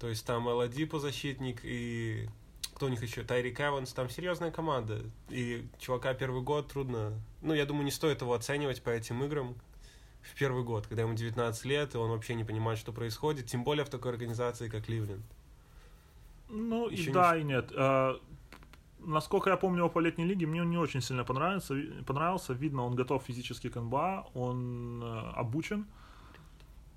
[0.00, 2.28] То есть там Эладипо защитник и
[2.82, 3.22] кто у них еще?
[3.22, 5.04] Тайрик Эванс, там серьезная команда.
[5.28, 7.12] И чувака первый год трудно...
[7.40, 9.54] Ну, я думаю, не стоит его оценивать по этим играм
[10.20, 13.62] в первый год, когда ему 19 лет, и он вообще не понимает, что происходит, тем
[13.62, 15.24] более в такой организации, как Ливленд.
[16.48, 17.70] Ну, и Ещё не да, и нет.
[17.76, 18.20] А,
[18.98, 21.74] насколько я помню его по летней лиге, мне он не очень сильно понравился.
[21.74, 22.52] Ви- понравился.
[22.52, 25.86] Видно, он готов физически к НБА, он э, обучен.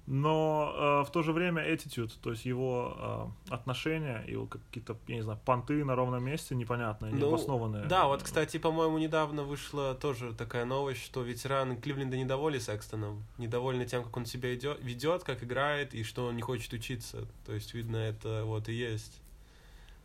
[0.08, 5.16] Но э, в то же время attitude, то есть его э, отношения, его какие-то, я
[5.16, 7.86] не знаю, понты на ровном месте непонятные, Ну, необоснованные.
[7.86, 13.86] Да, вот, кстати, по-моему, недавно вышла тоже такая новость, что ветераны Кливленда недовольны Секстоном, недовольны
[13.86, 17.26] тем, как он себя идет, ведет, как играет, и что он не хочет учиться.
[17.48, 19.20] То есть, видно, это вот и есть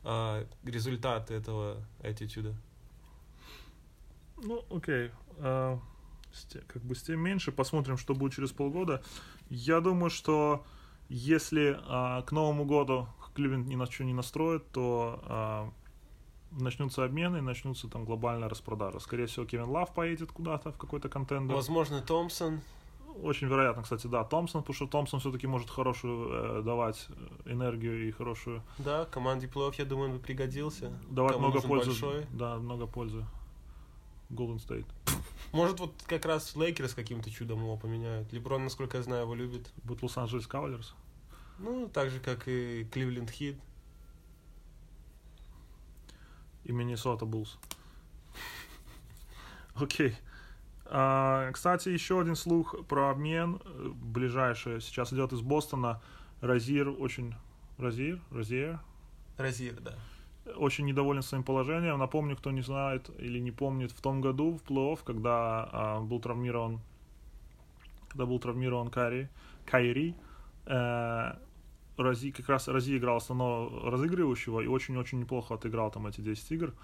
[0.03, 2.55] а, результаты этого attitude.
[4.43, 5.11] Ну, окей.
[6.33, 7.53] С те- как бы с тем меньше.
[7.53, 9.03] Посмотрим, что будет через полгода.
[9.51, 10.65] Я думаю, что
[11.09, 15.71] если а, к Новому году Кливленд ни на что не настроит, то а,
[16.51, 18.99] начнутся обмены, начнутся там глобальная распродажа.
[19.01, 21.55] Скорее всего, Кевин Лав поедет куда-то в какой-то контендер.
[21.55, 22.61] Возможно, Томпсон.
[23.23, 26.29] Очень вероятно, кстати, да, Томпсон, потому что Томпсон все-таки может хорошую
[26.61, 27.09] э, давать
[27.45, 29.49] энергию и хорошую Да, команде.
[29.49, 30.93] Плей я думаю, он бы пригодился.
[31.11, 31.91] давать Кому много пользы.
[31.91, 32.27] большой.
[32.31, 33.25] Да, много пользы.
[34.31, 34.87] Golden State.
[35.53, 38.33] Может, вот как раз Лейкерс каким-то чудом его поменяют.
[38.33, 39.73] Леброн, насколько я знаю, его любит.
[39.83, 40.95] Будет Лос-Анджелес Кавалерс.
[41.59, 43.57] Ну, так же, как и Кливленд Хит.
[46.65, 47.59] и Миннесота Буллс.
[49.75, 50.17] Окей.
[50.87, 54.81] А, кстати, еще один слух про обмен э, ближайший.
[54.81, 56.01] Сейчас идет из Бостона.
[56.41, 57.35] Розир очень...
[57.79, 58.21] Розир?
[58.31, 58.81] Розир?
[59.37, 59.95] Розир, да.
[60.57, 61.99] Очень недоволен своим положением.
[61.99, 66.21] Напомню, кто не знает или не помнит, в том году в плей-офф, когда а, был
[66.21, 66.81] травмирован
[68.11, 69.29] когда был травмирован Кайри,
[69.65, 70.17] Кайри
[70.67, 71.33] э,
[71.97, 76.75] Рози, как раз Рози играл основного разыгрывающего и очень-очень неплохо отыграл там эти 10 игр.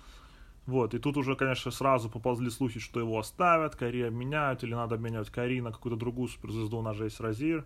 [0.67, 4.97] Вот, и тут уже, конечно, сразу поползли слухи, что его оставят, Кайри обменяют, или надо
[4.97, 7.65] обменять Кайри на какую-то другую суперзвезду, у нас же есть Розир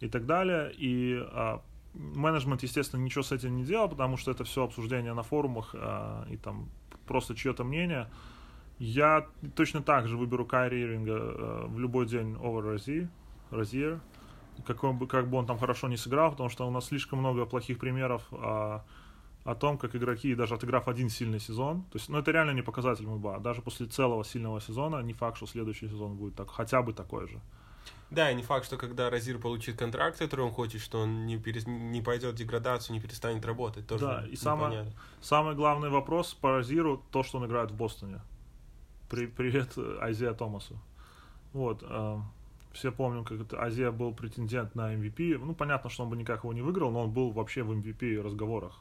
[0.00, 0.72] и так далее.
[0.76, 1.62] И а,
[1.98, 6.26] менеджмент, естественно, ничего с этим не делал, потому что это все обсуждение на форумах а,
[6.30, 6.68] и там
[7.06, 8.08] просто чье-то мнение.
[8.78, 13.08] Я точно так же выберу Кайри Ирвинга э, в любой день over Рози,
[13.50, 14.00] Розир,
[14.64, 17.44] какой бы, как бы он там хорошо не сыграл, потому что у нас слишком много
[17.44, 18.84] плохих примеров а,
[19.44, 22.62] о том, как игроки, даже отыграв один сильный сезон, то есть, ну, это реально не
[22.62, 26.82] показатель МБА, даже после целого сильного сезона, не факт, что следующий сезон будет так, хотя
[26.82, 27.40] бы такой же.
[28.10, 31.38] Да, и не факт, что когда Розир получит контракт, который он хочет, что он не,
[31.38, 31.66] перес...
[31.66, 33.86] не пойдет в деградацию, не перестанет работать.
[33.86, 34.86] Тоже Да, и самое-.
[35.20, 38.20] Самый главный вопрос по Розиру, то, что он играет в Бостоне.
[39.10, 40.78] При, привет э, Айзея Томасу.
[41.52, 42.18] Вот, э,
[42.72, 45.38] все помним, как это Азия был претендент на MVP.
[45.38, 48.20] Ну, понятно, что он бы никак его не выиграл, но он был вообще в MVP
[48.22, 48.80] разговорах.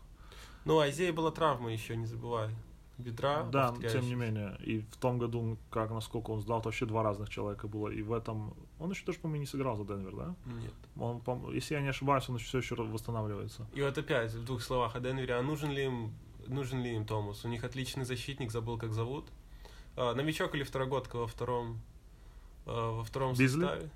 [0.66, 2.50] Ну, Айзея была травма еще, не забывай.
[2.98, 3.44] Бедра.
[3.44, 4.58] Да, тем не менее.
[4.64, 7.90] И в том году, как насколько он сдал, то вообще два разных человека было.
[7.90, 8.54] И в этом...
[8.80, 10.36] Он еще даже, по-моему, не сыграл за Денвер, да?
[10.46, 10.74] Нет.
[10.98, 13.68] Он, по- если я не ошибаюсь, он все еще восстанавливается.
[13.74, 15.36] И вот опять, в двух словах о Денвере.
[15.36, 16.12] А нужен ли им,
[16.48, 17.46] нужен ли им Томас?
[17.46, 19.26] У них отличный защитник, забыл, как зовут.
[19.96, 21.80] А, новичок или второгодка во втором,
[22.66, 23.62] а, во втором Бизли?
[23.62, 23.90] составе.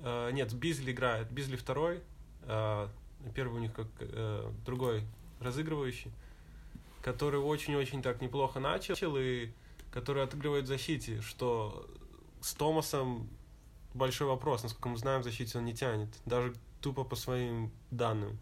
[0.00, 1.30] А, нет, Бизли играет.
[1.32, 2.00] Бизли второй.
[2.42, 2.88] а,
[3.34, 5.02] Первый у них как э, другой
[5.40, 6.10] разыгрывающий,
[7.04, 9.50] который очень-очень так неплохо начал и
[9.92, 11.86] который отыгрывает в защите, что
[12.40, 13.28] с Томасом
[13.92, 14.62] большой вопрос.
[14.62, 16.08] Насколько мы знаем, в защите он не тянет.
[16.24, 18.38] Даже тупо по своим данным.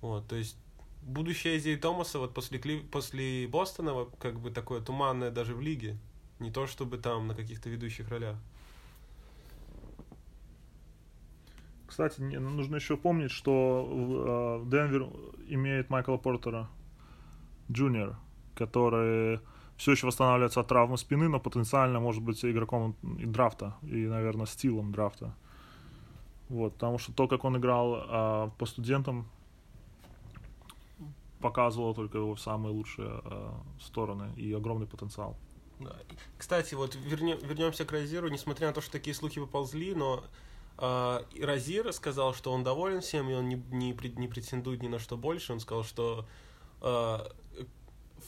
[0.00, 0.56] Вот, то есть
[1.02, 5.96] будущее Эзи Томаса вот после, Кли- после Бостона как бы такое туманное даже в лиге.
[6.40, 8.36] Не то чтобы там на каких-то ведущих ролях.
[11.86, 15.08] Кстати, нужно еще помнить, что э, Денвер
[15.46, 16.68] имеет Майкла Портера
[17.70, 18.16] Джуниор,
[18.54, 19.40] который
[19.76, 24.46] все еще восстанавливается от травмы спины, но потенциально может быть игроком и драфта, и, наверное,
[24.46, 25.34] стилом драфта.
[26.48, 29.28] Вот, потому что то, как он играл а, по студентам,
[31.40, 35.36] показывало только его самые лучшие а, стороны и огромный потенциал.
[35.80, 35.96] Да.
[36.38, 40.22] Кстати, вот вернем, вернемся к Розиру, несмотря на то, что такие слухи поползли, но
[40.78, 44.98] э, Розир сказал, что он доволен всем, и он не, не, не претендует ни на
[44.98, 45.52] что больше.
[45.52, 46.53] Он сказал, что э, э,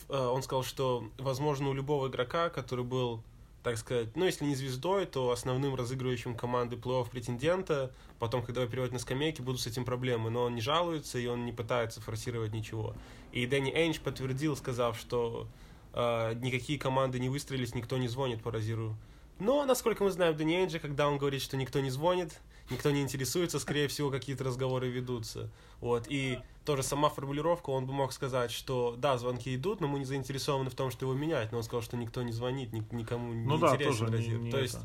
[0.08, 3.22] он сказал, что возможно у любого игрока, который был,
[3.62, 8.70] так сказать, ну если не звездой, то основным разыгрывающим команды плей-офф претендента, потом, когда его
[8.70, 10.30] переводят на скамейке, будут с этим проблемы.
[10.30, 12.94] Но он не жалуется, и он не пытается форсировать ничего.
[13.32, 15.46] И Дэнни Эйнч подтвердил, сказав, что
[15.92, 18.96] э, никакие команды не выстрелились, никто не звонит по Розиру.
[19.38, 23.58] Но, насколько мы знаем Дэнни когда он говорит, что никто не звонит, никто не интересуется,
[23.58, 25.50] скорее всего, какие-то разговоры ведутся.
[25.80, 26.06] Вот.
[26.08, 30.04] И тоже сама формулировка, он бы мог сказать, что да, звонки идут, но мы не
[30.04, 31.52] заинтересованы в том, что его менять.
[31.52, 34.28] Но он сказал, что никто не звонит, ни- никому не Ну да, интересен тоже не-
[34.36, 34.64] не То это.
[34.64, 34.78] есть,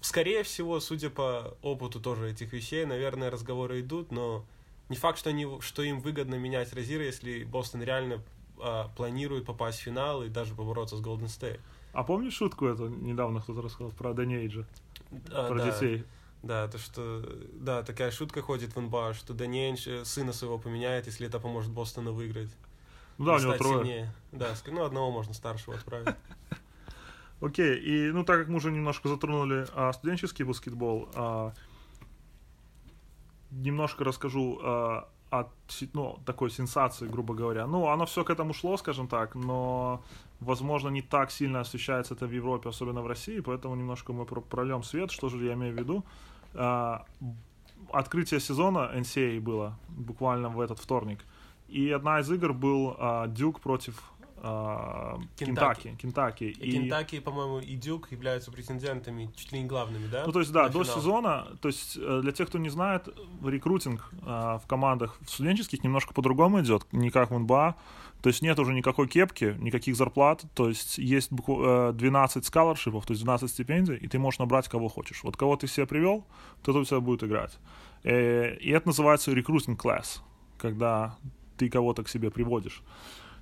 [0.00, 4.44] скорее всего, судя по опыту тоже этих вещей, наверное, разговоры идут, но
[4.88, 8.22] не факт, что, они, что им выгодно менять Розира, если Бостон реально
[8.60, 11.60] а, планирует попасть в финал и даже побороться с Голден Стейт.
[11.94, 12.88] А помнишь шутку эту?
[12.88, 14.66] Недавно кто-то рассказал про Дэнни Эйджа,
[15.30, 15.70] А, про да.
[15.70, 16.04] детей.
[16.42, 21.06] Да, то что, да, такая шутка ходит в НБА, что Эйнш э, сына своего поменяет,
[21.06, 22.50] если это поможет Бостону выиграть.
[23.16, 23.78] Ну да, у него трое.
[23.78, 24.14] сильнее.
[24.32, 26.14] Да, ну одного можно старшего отправить.
[27.40, 31.54] Окей, и ну так как мы уже немножко затронули а, студенческий баскетбол, а,
[33.50, 35.08] немножко расскажу а,
[35.40, 37.66] о си- ну, такой сенсации, грубо говоря.
[37.66, 40.00] Ну, оно все к этому шло, скажем так, но,
[40.40, 44.40] возможно, не так сильно освещается это в Европе, особенно в России, поэтому немножко мы про-
[44.42, 46.04] прольем свет, что же я имею в виду.
[46.54, 47.04] А,
[47.92, 51.18] открытие сезона NCAA было буквально в этот вторник,
[51.68, 54.12] и одна из игр был а, Дюк против
[54.46, 55.80] а, Кентаки.
[55.96, 55.96] Кентаки.
[56.02, 56.44] Кентаки.
[56.44, 60.24] И Кентаки, по-моему, и Дюк являются претендентами чуть ли не главными, да?
[60.26, 60.96] Ну, то есть, да, на до финал?
[60.96, 63.08] сезона, то есть, э, для тех, кто не знает,
[63.42, 67.74] рекрутинг э, в командах в студенческих немножко по-другому идет, не как в НБА.
[68.20, 73.06] То есть нет уже никакой кепки, никаких зарплат, то есть есть букв- э, 12 скалоршипов,
[73.06, 75.22] то есть 12 стипендий, и ты можешь набрать кого хочешь.
[75.24, 76.26] Вот кого ты себе привел,
[76.62, 77.58] тот у тебя будет играть.
[78.02, 80.22] Э, И это называется рекрутинг класс,
[80.58, 81.16] когда
[81.56, 82.82] ты кого-то к себе приводишь.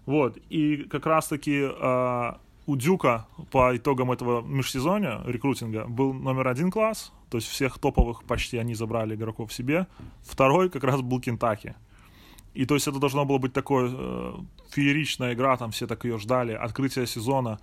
[0.07, 2.33] Вот, и как раз-таки э,
[2.67, 8.25] у Дюка по итогам этого межсезонья рекрутинга был номер один класс, то есть всех топовых
[8.25, 9.87] почти они забрали игроков себе.
[10.23, 11.75] Второй как раз был Кентаки.
[12.55, 14.35] И то есть это должно было быть такое э,
[14.71, 17.59] фееричная игра, там все так ее ждали, открытие сезона,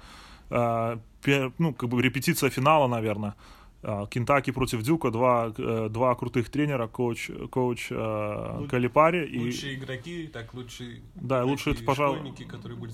[0.50, 3.36] э, пе- ну, как бы репетиция финала, наверное.
[3.82, 9.40] Э, Кентаки против Дюка, два, э, два крутых тренера, коуч, коуч э, Лу- Калипари и
[9.46, 12.92] Лучшие игроки, так лучшие Да, лучшие пожалуй- школьники, которые были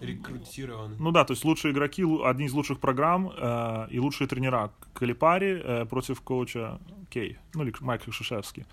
[0.00, 0.96] рекрутированы.
[0.98, 4.72] Ну да, то есть лучшие игроки, одни из лучших программ э, и лучшие тренера.
[4.94, 6.78] Калипари э, против коуча
[7.10, 8.64] Кей, ну или Майк Шишевский.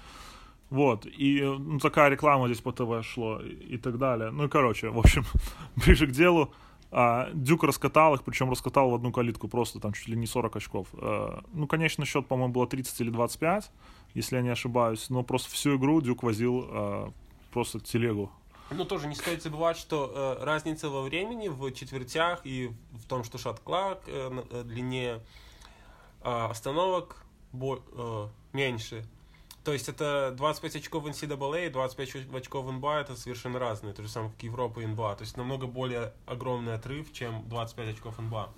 [0.70, 4.32] Вот, и ну, такая реклама здесь по ТВ шло и, и так далее.
[4.32, 5.24] Ну и короче, в общем,
[5.76, 6.54] ближе к делу.
[6.92, 10.56] А, Дюк раскатал их, причем раскатал в одну калитку, просто там чуть ли не 40
[10.56, 10.88] очков.
[10.94, 13.72] Э, ну, конечно, счет, по-моему, было 30 или 25,
[14.16, 17.12] если я не ошибаюсь, но просто всю игру Дюк возил э,
[17.52, 18.32] просто телегу.
[18.72, 23.24] Ну, тоже не стоит забывать, что э, разница во времени в четвертях и в том,
[23.24, 25.22] что шат-клак на- э, длиннее,
[26.22, 27.24] остановок
[28.54, 29.06] меньше.
[29.64, 33.60] То есть это 25 очков в NCAA и 25 оч- очков в НБА это совершенно
[33.60, 35.16] разные, то же самое, как Европа и НБА.
[35.16, 38.50] То есть намного более огромный отрыв, чем 25 очков НБА.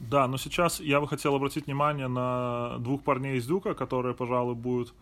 [0.00, 4.54] Да, но сейчас я бы хотел обратить внимание на двух парней из Дюка, которые, пожалуй,
[4.54, 4.94] будут,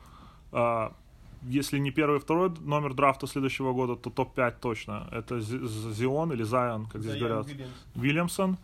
[0.53, 0.95] а,
[1.43, 5.09] если не первый, второй номер драфта следующего года, то топ-5 точно.
[5.11, 7.47] Это Зион или Зайон, как здесь говорят.
[7.95, 8.59] Вильямсон.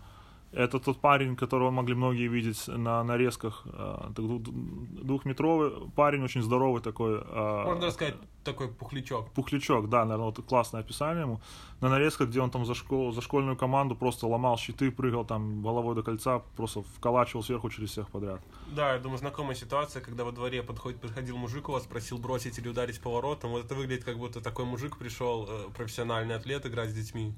[0.52, 3.66] Это тот парень, которого могли многие видеть на нарезках.
[3.66, 7.20] Э, двухметровый парень, очень здоровый такой.
[7.22, 9.30] Э, Можно сказать, такой пухлячок.
[9.32, 11.40] Пухлячок, да, наверное, вот классное описание ему.
[11.82, 15.62] На нарезках, где он там за, школ, за школьную команду просто ломал щиты, прыгал там
[15.62, 18.40] головой до кольца, просто вколачивал сверху через всех подряд.
[18.74, 22.58] Да, я думаю, знакомая ситуация, когда во дворе подходит, подходил мужик у вас, просил бросить
[22.58, 23.50] или ударить поворотом.
[23.50, 27.34] Вот это выглядит, как будто такой мужик пришел, э, профессиональный атлет, играть с детьми.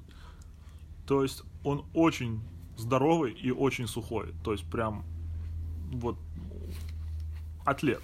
[1.08, 2.40] То есть он очень
[2.80, 4.34] здоровый и очень сухой.
[4.44, 5.04] То есть прям
[5.92, 6.16] вот
[7.64, 8.02] атлет.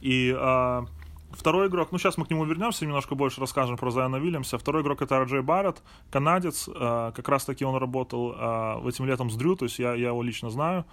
[0.00, 0.82] И э,
[1.30, 4.58] второй игрок, ну сейчас мы к нему вернемся, немножко больше расскажем про Зайона Вильямса.
[4.58, 6.68] Второй игрок это Арджей Барретт, канадец.
[6.68, 10.08] Э, как раз таки он работал э, этим летом с Дрю, то есть я, я
[10.08, 10.84] его лично знаю.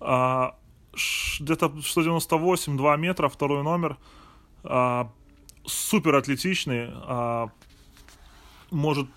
[0.00, 0.50] Э,
[1.40, 3.98] где-то 198, 2 метра, второй номер.
[4.64, 5.04] Э,
[5.64, 6.90] супер атлетичный.
[6.90, 7.48] Э,
[8.70, 9.08] может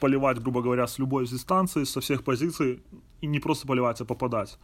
[0.00, 2.80] поливать, грубо говоря, с любой дистанции, со всех позиций,
[3.20, 4.58] и не просто поливать, а попадать.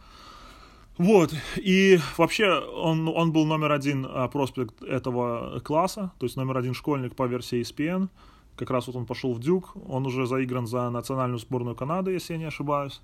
[0.97, 6.57] Вот, и вообще он, он был номер один а, проспект этого класса, то есть номер
[6.57, 8.07] один школьник по версии ESPN,
[8.55, 12.33] как раз вот он пошел в Дюк, он уже заигран за национальную сборную Канады, если
[12.33, 13.01] я не ошибаюсь.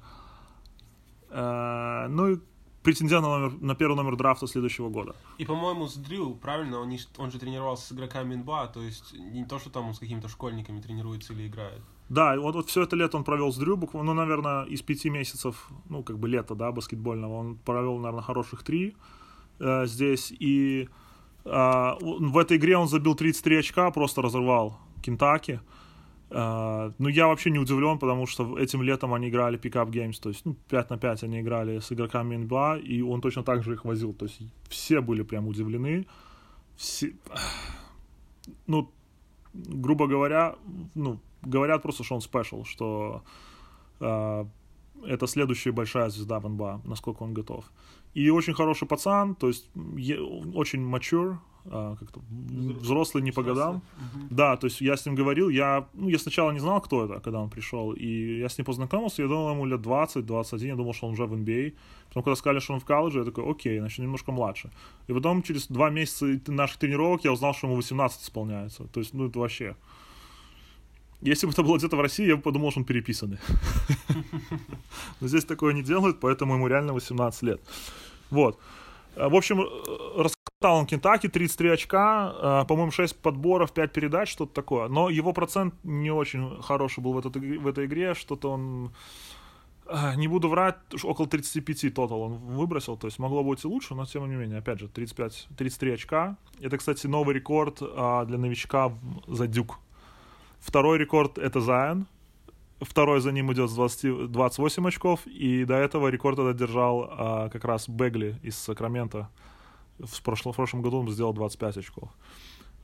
[1.30, 2.40] Э, ну и
[2.84, 5.16] претендент на, номер, на первый номер драфта следующего года.
[5.38, 9.14] И, по-моему, с Дрю, правильно, он, не, он же тренировался с игроками НБА, то есть
[9.14, 11.82] не то, что там он с какими-то школьниками тренируется или играет.
[12.10, 15.10] Да, вот, вот все это лето он провел с Дрю, буквально, ну, наверное, из пяти
[15.10, 18.96] месяцев, ну, как бы лето, да, баскетбольного, он провел, наверное, хороших три
[19.60, 20.90] э, здесь, и
[21.46, 25.62] э, в этой игре он забил 33 очка, просто разорвал Кентаки.
[26.34, 30.46] Ну, я вообще не удивлен, потому что этим летом они играли пикап геймс, то есть,
[30.46, 33.86] ну, 5 на 5 они играли с игроками НБА, и он точно так же их
[33.86, 36.08] возил, то есть, все были прям удивлены,
[36.78, 37.14] все,
[38.68, 38.90] ну,
[39.54, 40.56] грубо говоря,
[40.96, 43.24] ну, говорят просто, что он спешл, что
[44.00, 44.48] uh,
[45.06, 47.66] это следующая большая звезда в НБА, насколько он готов.
[48.14, 49.70] И очень хороший пацан, то есть,
[50.56, 53.76] очень mature, а, как-то взрослый не по годам.
[53.76, 54.28] Угу.
[54.30, 57.20] Да, то есть я с ним говорил, я, ну, я сначала не знал, кто это,
[57.20, 60.94] когда он пришел, и я с ним познакомился, я думал, ему лет 20-21, я думал,
[60.94, 61.74] что он уже в NBA.
[62.08, 64.72] Потом, когда сказали, что он в колледже, я такой, окей, значит, немножко младше.
[65.08, 68.84] И потом, через два месяца наших тренировок, я узнал, что ему 18 исполняется.
[68.86, 69.76] То есть, ну, это вообще...
[71.22, 73.38] Если бы это было где-то в России, я бы подумал, что он переписанный.
[75.22, 77.62] Но здесь такое не делают, поэтому ему реально 18 лет.
[78.32, 78.60] Вот.
[79.16, 79.62] Э, в общем,
[80.62, 84.88] э, он Кентаки, 33 очка, э, по-моему, 6 подборов, 5 передач, что-то такое.
[84.88, 88.92] Но его процент не очень хороший был в, этот, в этой игре, что-то он...
[90.16, 94.06] Не буду врать, около 35 тотал он выбросил, то есть могло быть и лучше, но
[94.06, 96.38] тем не менее, опять же, 35, 33 очка.
[96.62, 98.94] Это, кстати, новый рекорд для новичка
[99.28, 99.80] за Дюк.
[100.60, 102.06] Второй рекорд это Зайн,
[102.80, 107.66] Второй за ним идет с 20, 28 очков, и до этого рекорд этот держал как
[107.66, 109.30] раз Бегли из Сакрамента.
[110.04, 112.10] В прошлом, в прошлом году он сделал 25 очков.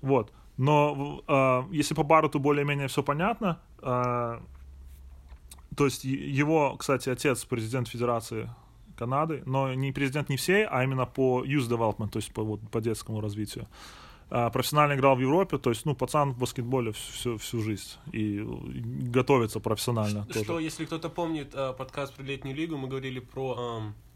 [0.01, 0.32] Вот.
[0.58, 4.41] Но а, если по Баррету более-менее все понятно, а,
[5.75, 8.49] то есть его, кстати, отец президент Федерации
[8.97, 12.60] Канады, но не президент не всей, а именно по youth development, то есть по, вот,
[12.71, 13.67] по детскому развитию.
[14.30, 18.43] А, профессионально играл в Европе, то есть, ну, пацан в баскетболе всю, всю жизнь и
[19.13, 20.27] готовится профессионально.
[20.30, 20.63] Что, тоже.
[20.63, 24.07] если кто-то помнит э, подкаст про летнюю лигу, мы говорили про э,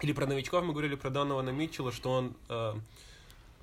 [0.00, 2.74] или про новичков, мы говорили про Донована Митчелла, что он э,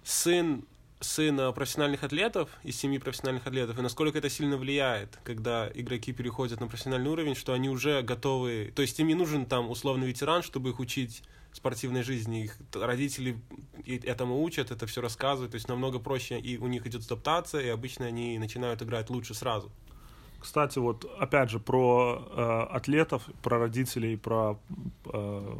[0.03, 0.65] сын
[1.03, 6.61] сын профессиональных атлетов из семьи профессиональных атлетов, и насколько это сильно влияет, когда игроки переходят
[6.61, 10.43] на профессиональный уровень, что они уже готовы, то есть им не нужен там условный ветеран,
[10.43, 12.45] чтобы их учить спортивной жизни.
[12.45, 13.39] Их родители
[13.85, 17.69] этому учат, это все рассказывают, то есть намного проще, и у них идет адаптация, и
[17.69, 19.71] обычно они начинают играть лучше сразу.
[20.39, 24.59] Кстати, вот опять же про э, атлетов, про родителей, про
[25.05, 25.55] э,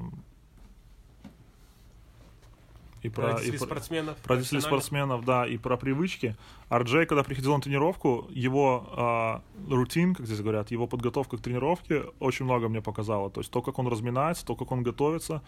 [3.03, 4.17] и про, и спортсменов.
[4.17, 6.35] Про родителей спортсменов, да, и про привычки.
[6.69, 12.05] Арджей, когда приходил на тренировку, его э, рутин, как здесь говорят, его подготовка к тренировке
[12.19, 13.29] очень много мне показала.
[13.29, 15.41] То есть то, как он разминается, то, как он готовится,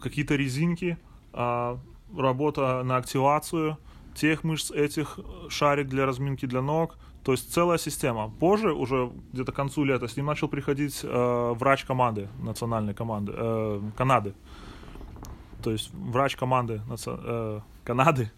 [0.00, 0.96] какие-то резинки,
[1.32, 1.78] а,
[2.16, 3.76] работа на активацию
[4.14, 5.18] тех мышц, этих
[5.48, 8.30] шарик для разминки для ног, то есть целая система.
[8.40, 13.32] Позже, уже где-то к концу лета, с ним начал приходить э, врач команды, национальной команды,
[13.36, 14.34] э, Канады.
[15.62, 18.30] То есть врач команды э, Канады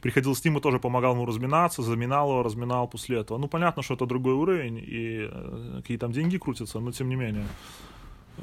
[0.00, 3.38] приходил с ним и тоже помогал ему разминаться, заминал его, разминал после этого.
[3.38, 7.16] Ну, понятно, что это другой уровень, и э, какие там деньги крутятся, но тем не
[7.16, 7.46] менее.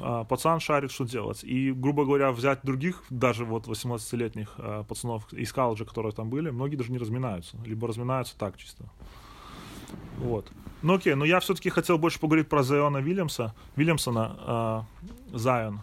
[0.00, 1.44] А, пацан шарит, что делать.
[1.44, 6.50] И, грубо говоря, взять других, даже вот 18-летних а, пацанов из колледжа, которые там были,
[6.50, 7.56] многие даже не разминаются.
[7.64, 8.84] Либо разминаются так чисто.
[10.18, 10.50] Вот.
[10.82, 14.86] Ну окей, но я все-таки хотел больше поговорить про Зайона Вильямса, Вильямсона,
[15.32, 15.80] э, Зайон.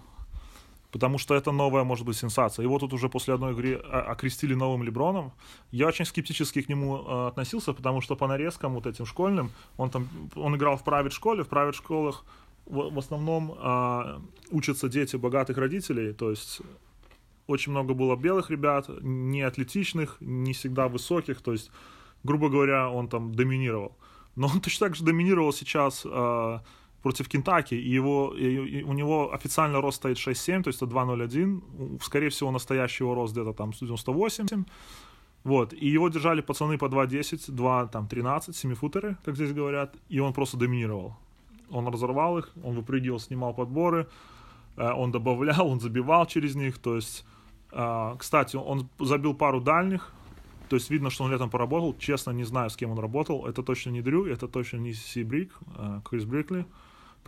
[0.92, 2.64] Потому что это новая, может быть, сенсация.
[2.64, 5.32] Его тут уже после одной игры окрестили новым Леброном.
[5.72, 9.90] Я очень скептически к нему э, относился, потому что по нарезкам вот этим школьным, он
[9.90, 12.26] там, он играл в правит школе, в правит школах
[12.70, 14.20] в, основном э,
[14.52, 16.62] учатся дети богатых родителей, то есть
[17.48, 21.72] очень много было белых ребят, не атлетичных, не всегда высоких, то есть,
[22.24, 23.98] грубо говоря, он там доминировал.
[24.36, 26.60] Но он точно так же доминировал сейчас э,
[27.02, 32.02] против Кентаки, и, его, и, у него официально рост стоит 6,7, то есть это 2,01,
[32.02, 34.66] скорее всего, настоящий его рост где-то там 98,
[35.44, 40.20] вот, и его держали пацаны по 2,10, 2, там, 13, 7-футеры, как здесь говорят, и
[40.20, 41.16] он просто доминировал.
[41.72, 44.08] Он разорвал их, он выпрыгивал, снимал подборы,
[44.76, 47.26] э, он добавлял, он забивал через них, то есть,
[47.72, 50.12] э, кстати, он забил пару дальних,
[50.70, 51.96] то есть видно, что он летом поработал.
[51.98, 53.48] Честно, не знаю, с кем он работал.
[53.48, 56.66] Это точно не Дрю, это точно не Си Брик, э, Крис Брикли.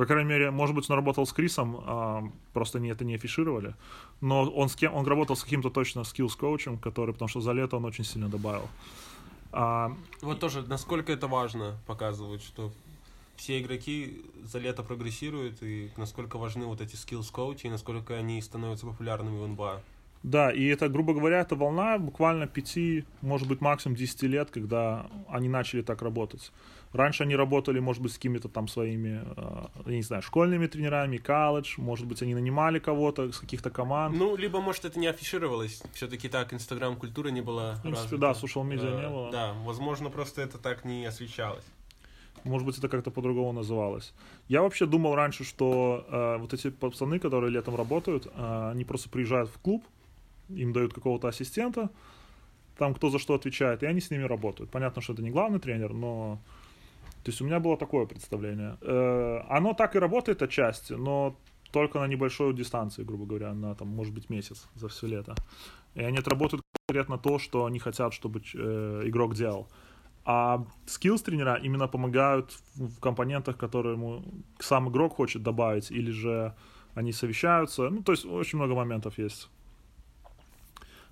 [0.01, 2.23] По крайней мере, может быть, он работал с Крисом, а,
[2.53, 3.75] просто не, это не афишировали.
[4.19, 7.77] Но он, с кем, он работал с каким-то точно скиллс-коучем, который, потому что за лето
[7.77, 8.67] он очень сильно добавил.
[9.51, 12.71] А, вот тоже, насколько это важно показывать, что
[13.35, 18.87] все игроки за лето прогрессируют, и насколько важны вот эти скиллс-коучи, и насколько они становятся
[18.87, 19.83] популярными в НБА.
[20.23, 25.05] Да, и это, грубо говоря, это волна буквально пяти, может быть, максимум 10 лет, когда
[25.29, 26.51] они начали так работать.
[26.93, 31.17] Раньше они работали, может быть, с какими-то там своими, э, я не знаю, школьными тренерами,
[31.17, 34.15] колледж, может быть, они нанимали кого-то с каких-то команд.
[34.17, 35.81] Ну, либо, может, это не афишировалось.
[35.93, 38.21] Все-таки так инстаграм-культура не была В принципе, развита.
[38.21, 39.31] да, social медиа э, не было.
[39.31, 41.63] Да, возможно, просто это так не освещалось.
[42.43, 44.13] Может быть, это как-то по-другому называлось.
[44.47, 49.09] Я вообще думал раньше, что э, вот эти пацаны, которые летом работают, э, они просто
[49.09, 49.85] приезжают в клуб,
[50.49, 51.89] им дают какого-то ассистента,
[52.77, 54.71] там кто за что отвечает, и они с ними работают.
[54.71, 56.41] Понятно, что это не главный тренер, но
[57.24, 58.78] то есть у меня было такое представление.
[58.82, 61.36] Э, оно так и работает отчасти, но
[61.72, 65.36] только на небольшой дистанции, грубо говоря, на там, может быть, месяц за все лето.
[65.93, 69.67] И они отработают конкретно то, что они хотят, чтобы э, игрок делал.
[70.26, 74.24] А skills тренера именно помогают в компонентах, которые ему
[74.59, 76.53] сам игрок хочет добавить, или же
[76.95, 77.89] они совещаются.
[77.89, 79.49] Ну, то есть очень много моментов есть.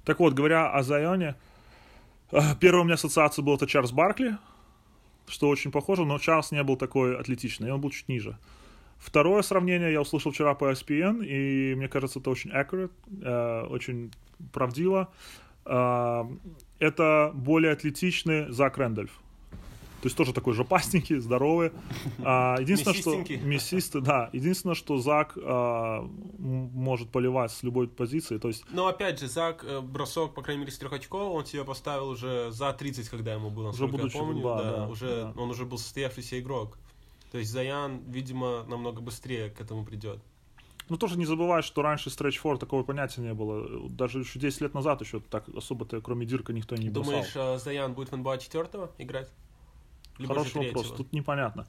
[0.06, 1.36] Так вот, говоря о Зайоне,
[2.32, 4.38] э, первая у меня ассоциация была это Чарльз Баркли,
[5.30, 8.38] что очень похоже, но Чарльз не был такой атлетичный, он был чуть ниже.
[8.98, 14.12] Второе сравнение я услышал вчера по ESPN, и мне кажется, это очень accurate, э, очень
[14.52, 15.10] правдиво.
[15.66, 16.26] Э,
[16.80, 19.12] это более атлетичный Зак Рэндольф.
[20.02, 21.72] То есть тоже такой жопастенький, здоровый.
[22.24, 23.16] А, единственное, что...
[23.44, 24.30] Мясистый, да.
[24.32, 26.02] Единственное, что Зак а,
[26.38, 28.38] может поливать с любой позиции.
[28.38, 28.64] То есть...
[28.72, 32.10] Но опять же, Зак э, бросок, по крайней мере, с трех очков, он себя поставил
[32.10, 34.42] уже за 30, когда ему было, уже будучи, я помню.
[34.44, 35.42] Да, да, уже, да.
[35.42, 36.78] Он уже был состоявшийся игрок.
[37.32, 40.20] То есть Заян, видимо, намного быстрее к этому придет.
[40.88, 43.90] Ну, тоже не забывай, что раньше стретч фор такого понятия не было.
[43.90, 47.12] Даже еще 10 лет назад еще так особо-то, кроме Дирка, никто не бросал.
[47.12, 49.30] Думаешь, э, Заян будет в НБА 4 играть?
[50.20, 51.66] Либо Хороший вопрос, тут непонятно.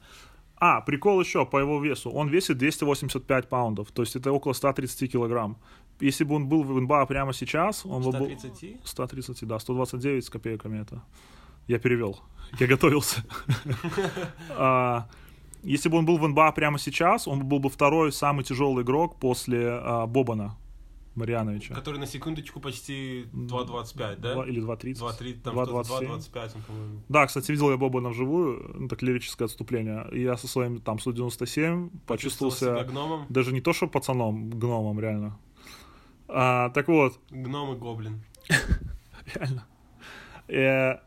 [0.57, 2.11] А, прикол еще по его весу.
[2.11, 5.57] Он весит 285 паундов, то есть это около 130 килограмм.
[5.99, 8.51] Если бы он был в НБА прямо сейчас, он 130?
[8.51, 8.79] бы был...
[8.83, 9.47] 130?
[9.47, 11.01] да, 129 с копейками это.
[11.67, 12.19] Я перевел,
[12.59, 13.23] я готовился.
[14.49, 15.07] А,
[15.63, 19.19] если бы он был в НБА прямо сейчас, он был бы второй самый тяжелый игрок
[19.19, 20.55] после а, Бобана.
[21.15, 21.75] Марьяновича.
[21.75, 24.33] Который на секундочку почти 2.25, да?
[24.33, 24.93] 2, или 2.30.
[24.95, 26.31] 2.30, там 2.25,
[26.67, 27.01] по-моему.
[27.09, 30.07] Да, кстати, видел я Боба на вживую, ну, так лирическое отступление.
[30.13, 33.25] И я со своим там 197 почувствовал себя гномом?
[33.29, 35.37] даже не то, что пацаном, гномом, реально.
[36.27, 37.19] А, так вот.
[37.29, 38.23] Гном и гоблин.
[39.35, 39.65] реально.
[40.47, 40.99] Э,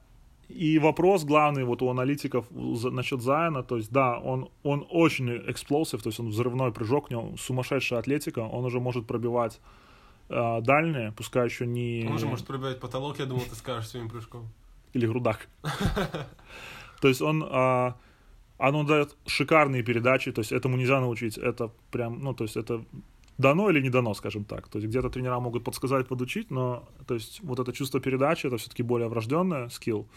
[0.48, 6.02] и вопрос главный вот у аналитиков насчет Зайна, то есть да, он, он очень эксплосив,
[6.02, 9.60] то есть он взрывной прыжок, у него сумасшедшая атлетика, он уже может пробивать
[10.34, 12.06] э, дальние, пускай еще не...
[12.10, 14.48] Он же может пробивать потолок, я думал, ты скажешь своим прыжком.
[14.92, 15.48] Или грудак.
[17.00, 17.44] То есть он...
[17.48, 17.96] А,
[18.58, 22.84] оно дает шикарные передачи, то есть этому нельзя научить, это прям, ну, то есть это
[23.36, 24.68] дано или не дано, скажем так.
[24.68, 28.56] То есть где-то тренера могут подсказать, подучить, но то есть вот это чувство передачи, это
[28.56, 30.08] все-таки более врожденное скилл.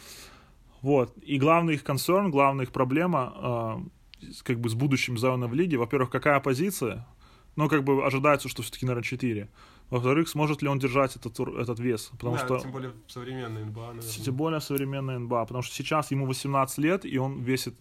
[0.82, 1.14] Вот.
[1.24, 3.82] И главный их концерн, главная их проблема
[4.22, 7.08] э, как бы с будущим зоной в лиге, во-первых, какая позиция,
[7.56, 9.50] ну, как бы ожидается, что все-таки, наверное, 4.
[9.90, 12.10] Во-вторых, сможет ли он держать этот, этот вес?
[12.12, 14.26] Потому да, что, тем более современный НБА, наверное.
[14.26, 17.76] Тем более современный НБА, потому что сейчас ему 18 лет, и он весит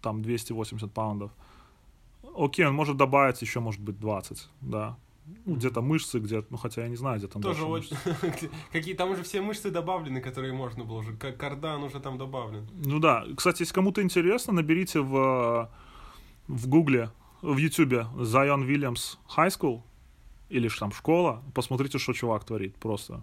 [0.00, 1.30] там 280 паундов.
[2.34, 4.96] Окей, он может добавить еще, может быть, 20, да.
[5.44, 7.96] Ну, где-то мышцы, где ну, хотя я не знаю, где там Тоже очень...
[8.72, 11.14] Какие там уже все мышцы добавлены, которые можно было уже.
[11.16, 12.66] Как кардан уже там добавлен.
[12.72, 13.24] Ну да.
[13.36, 15.70] Кстати, если кому-то интересно, наберите в,
[16.48, 19.82] в Гугле, в Ютубе Zion Williams High School
[20.52, 23.22] или там школа, посмотрите, что чувак творит просто.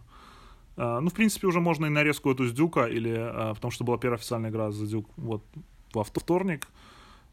[0.78, 3.84] А, ну, в принципе, уже можно и нарезку эту с Дюка, или, а, потому что
[3.84, 5.44] была первая официальная игра за Дюк вот
[5.94, 6.68] во вторник.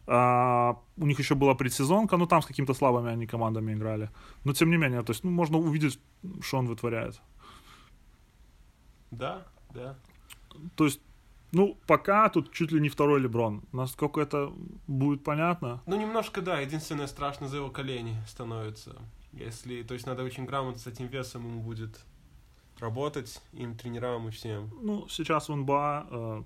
[0.06, 4.10] А, у них еще была предсезонка, ну там с какими-то слабыми они командами играли.
[4.44, 5.98] Но тем не менее, то есть, ну, можно увидеть,
[6.40, 7.20] что он вытворяет.
[9.10, 9.96] Да, да.
[10.74, 11.00] То есть,
[11.52, 13.62] ну, пока тут чуть ли не второй Леброн.
[13.72, 14.52] Насколько это
[14.86, 15.82] будет понятно?
[15.86, 16.60] Ну, немножко, да.
[16.60, 18.96] Единственное, страшно за его колени становится.
[19.32, 22.00] Если, то есть, надо очень грамотно с этим весом ему будет
[22.78, 24.70] работать, им, тренерам и всем.
[24.82, 26.42] Ну, сейчас в НБА э,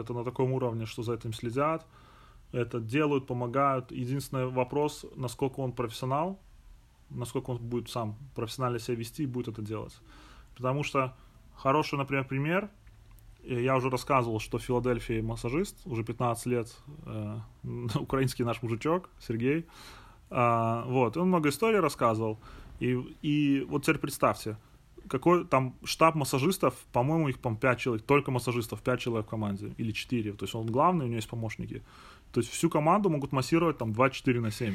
[0.00, 1.86] это на таком уровне, что за этим следят
[2.52, 3.90] это делают, помогают.
[3.92, 6.40] Единственный вопрос, насколько он профессионал,
[7.10, 9.96] насколько он будет сам профессионально себя вести и будет это делать.
[10.56, 11.16] Потому что
[11.54, 12.70] хороший, например, пример,
[13.42, 17.38] я уже рассказывал, что в Филадельфии массажист, уже 15 лет, э,
[17.94, 19.66] украинский наш мужичок, Сергей,
[20.30, 22.38] э, вот, он много историй рассказывал,
[22.80, 24.56] и, и вот теперь представьте,
[25.08, 29.72] какой там штаб массажистов, по-моему, их, по 5 человек, только массажистов, 5 человек в команде,
[29.78, 31.82] или 4, то есть он главный, у него есть помощники.
[32.32, 34.74] То есть всю команду могут массировать там 24 на 7.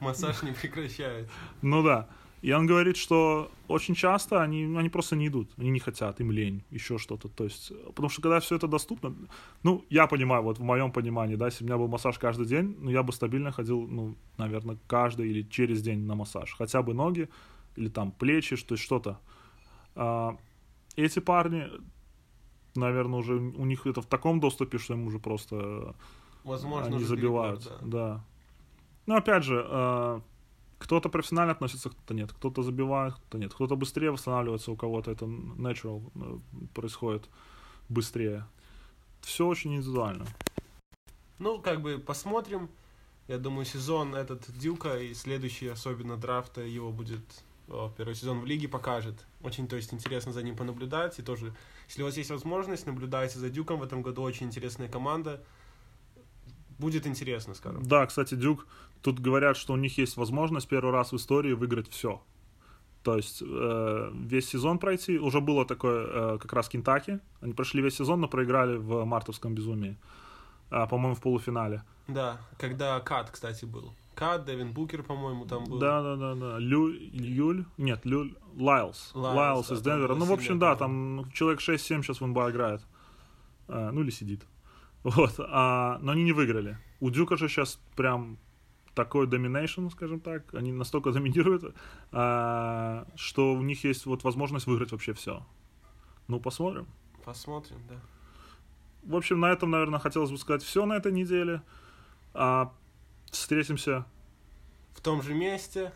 [0.00, 1.28] Массаж не прекращает.
[1.62, 2.08] Ну да.
[2.42, 6.30] И он говорит, что очень часто они, они просто не идут, они не хотят, им
[6.30, 7.28] лень, еще что-то.
[7.28, 9.14] То есть, потому что когда все это доступно,
[9.62, 12.76] ну, я понимаю, вот в моем понимании, да, если у меня был массаж каждый день,
[12.78, 16.54] ну, я бы стабильно ходил, ну, наверное, каждый или через день на массаж.
[16.56, 17.28] Хотя бы ноги
[17.74, 19.18] или там плечи, то есть что-то.
[19.94, 20.36] А,
[20.96, 21.68] эти парни,
[22.74, 25.94] наверное, уже у них это в таком доступе, что им уже просто
[26.44, 27.64] Возможно, они забивают.
[27.64, 27.78] да.
[27.82, 28.24] да.
[29.06, 30.20] Но опять же, э,
[30.78, 32.32] кто-то профессионально относится, кто-то нет.
[32.32, 33.54] Кто-то забивает, кто-то нет.
[33.54, 36.38] Кто-то быстрее восстанавливается, у кого-то это natural э,
[36.74, 37.28] происходит
[37.88, 38.46] быстрее.
[39.22, 40.26] Все очень индивидуально.
[41.38, 42.68] Ну, как бы посмотрим.
[43.28, 47.24] Я думаю, сезон этот Дюка и следующий, особенно драфта, его будет
[47.68, 49.26] о, первый сезон в лиге покажет.
[49.42, 51.18] Очень, то есть, интересно за ним понаблюдать.
[51.18, 51.52] И тоже
[51.88, 53.80] если у вас есть возможность, наблюдайте за Дюком.
[53.80, 55.42] В этом году очень интересная команда.
[56.78, 57.82] Будет интересно, скажем.
[57.84, 58.66] Да, кстати, Дюк,
[59.02, 62.22] тут говорят, что у них есть возможность первый раз в истории выиграть все.
[63.02, 65.18] То есть э, весь сезон пройти.
[65.18, 67.20] Уже было такое э, как раз Кентаки.
[67.40, 69.96] Они прошли весь сезон, но проиграли в мартовском безумии.
[70.70, 71.84] Э, по-моему, в полуфинале.
[72.08, 73.94] Да, когда Кат, кстати, был.
[74.16, 75.78] Кат, Дэвин Букер, по-моему, там был.
[75.78, 76.58] Да, да, да, да.
[76.58, 79.12] Лю, Юль, нет, Люль, Лайлс.
[79.14, 80.14] Лайлс, из Денвера.
[80.14, 82.82] Ну, в общем, да, там человек 6-7 сейчас в НБА играет.
[83.68, 84.42] А, ну, или сидит.
[85.06, 85.34] Вот.
[85.38, 86.78] А, но они не выиграли.
[86.98, 88.38] У Дюка же сейчас прям
[88.92, 91.76] такой domination, скажем так, они настолько доминируют,
[92.10, 95.46] а, что у них есть вот возможность выиграть вообще все.
[96.26, 96.88] Ну, посмотрим.
[97.24, 98.00] Посмотрим, да.
[99.04, 101.62] В общем, на этом, наверное, хотелось бы сказать все на этой неделе.
[102.34, 102.72] А,
[103.30, 104.06] встретимся
[104.92, 105.92] в том же месте,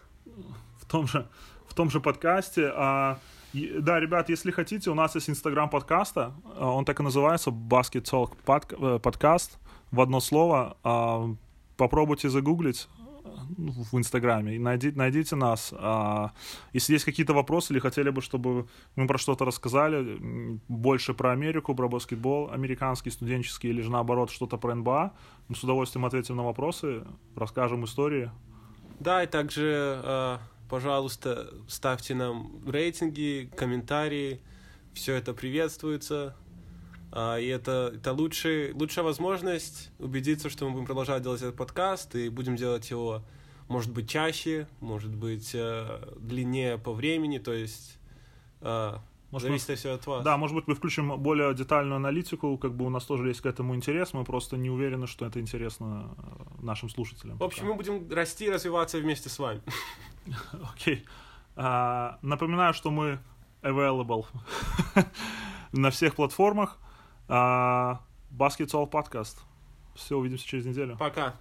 [0.78, 1.26] в том же,
[1.66, 2.72] в том же подкасте.
[2.76, 3.18] А,
[3.52, 8.04] да, ребят, если хотите, у нас есть инстаграм подкаста, а, он так и называется, Basket
[8.04, 9.58] Talk э, подкаст,
[9.90, 10.76] в одно слово.
[10.84, 11.34] А,
[11.76, 12.88] попробуйте загуглить,
[13.56, 14.58] в Инстаграме.
[14.58, 15.72] Найдите, найдите нас.
[15.76, 16.32] А,
[16.72, 21.74] если есть какие-то вопросы или хотели бы, чтобы мы про что-то рассказали, больше про Америку,
[21.74, 25.12] про баскетбол, американский, студенческий, или же наоборот что-то про НБА,
[25.48, 27.04] мы с удовольствием ответим на вопросы,
[27.36, 28.30] расскажем истории.
[28.98, 30.38] Да, и также, э,
[30.70, 34.40] пожалуйста, ставьте нам рейтинги, комментарии.
[34.94, 36.36] Все это приветствуется.
[37.12, 42.14] А, и это, это лучший, лучшая возможность убедиться, что мы будем продолжать делать этот подкаст,
[42.14, 43.22] и будем делать его,
[43.68, 47.98] может быть, чаще, может быть, э, длиннее по времени, то есть
[48.60, 48.94] э,
[49.30, 50.24] может, зависит мы, все от вас.
[50.24, 53.46] Да, может быть, мы включим более детальную аналитику, как бы у нас тоже есть к
[53.46, 57.38] этому интерес, мы просто не уверены, что это интересно э, нашим слушателям.
[57.38, 57.70] В общем, пока.
[57.70, 59.60] мы будем расти и развиваться вместе с вами.
[60.74, 61.04] Окей.
[61.56, 63.18] Uh, напоминаю, что мы
[63.62, 64.26] available
[65.72, 66.78] на всех платформах.
[67.28, 68.00] А,
[68.30, 69.40] Basketball подкаст.
[69.94, 70.96] Все, увидимся через неделю.
[70.96, 71.34] Пока.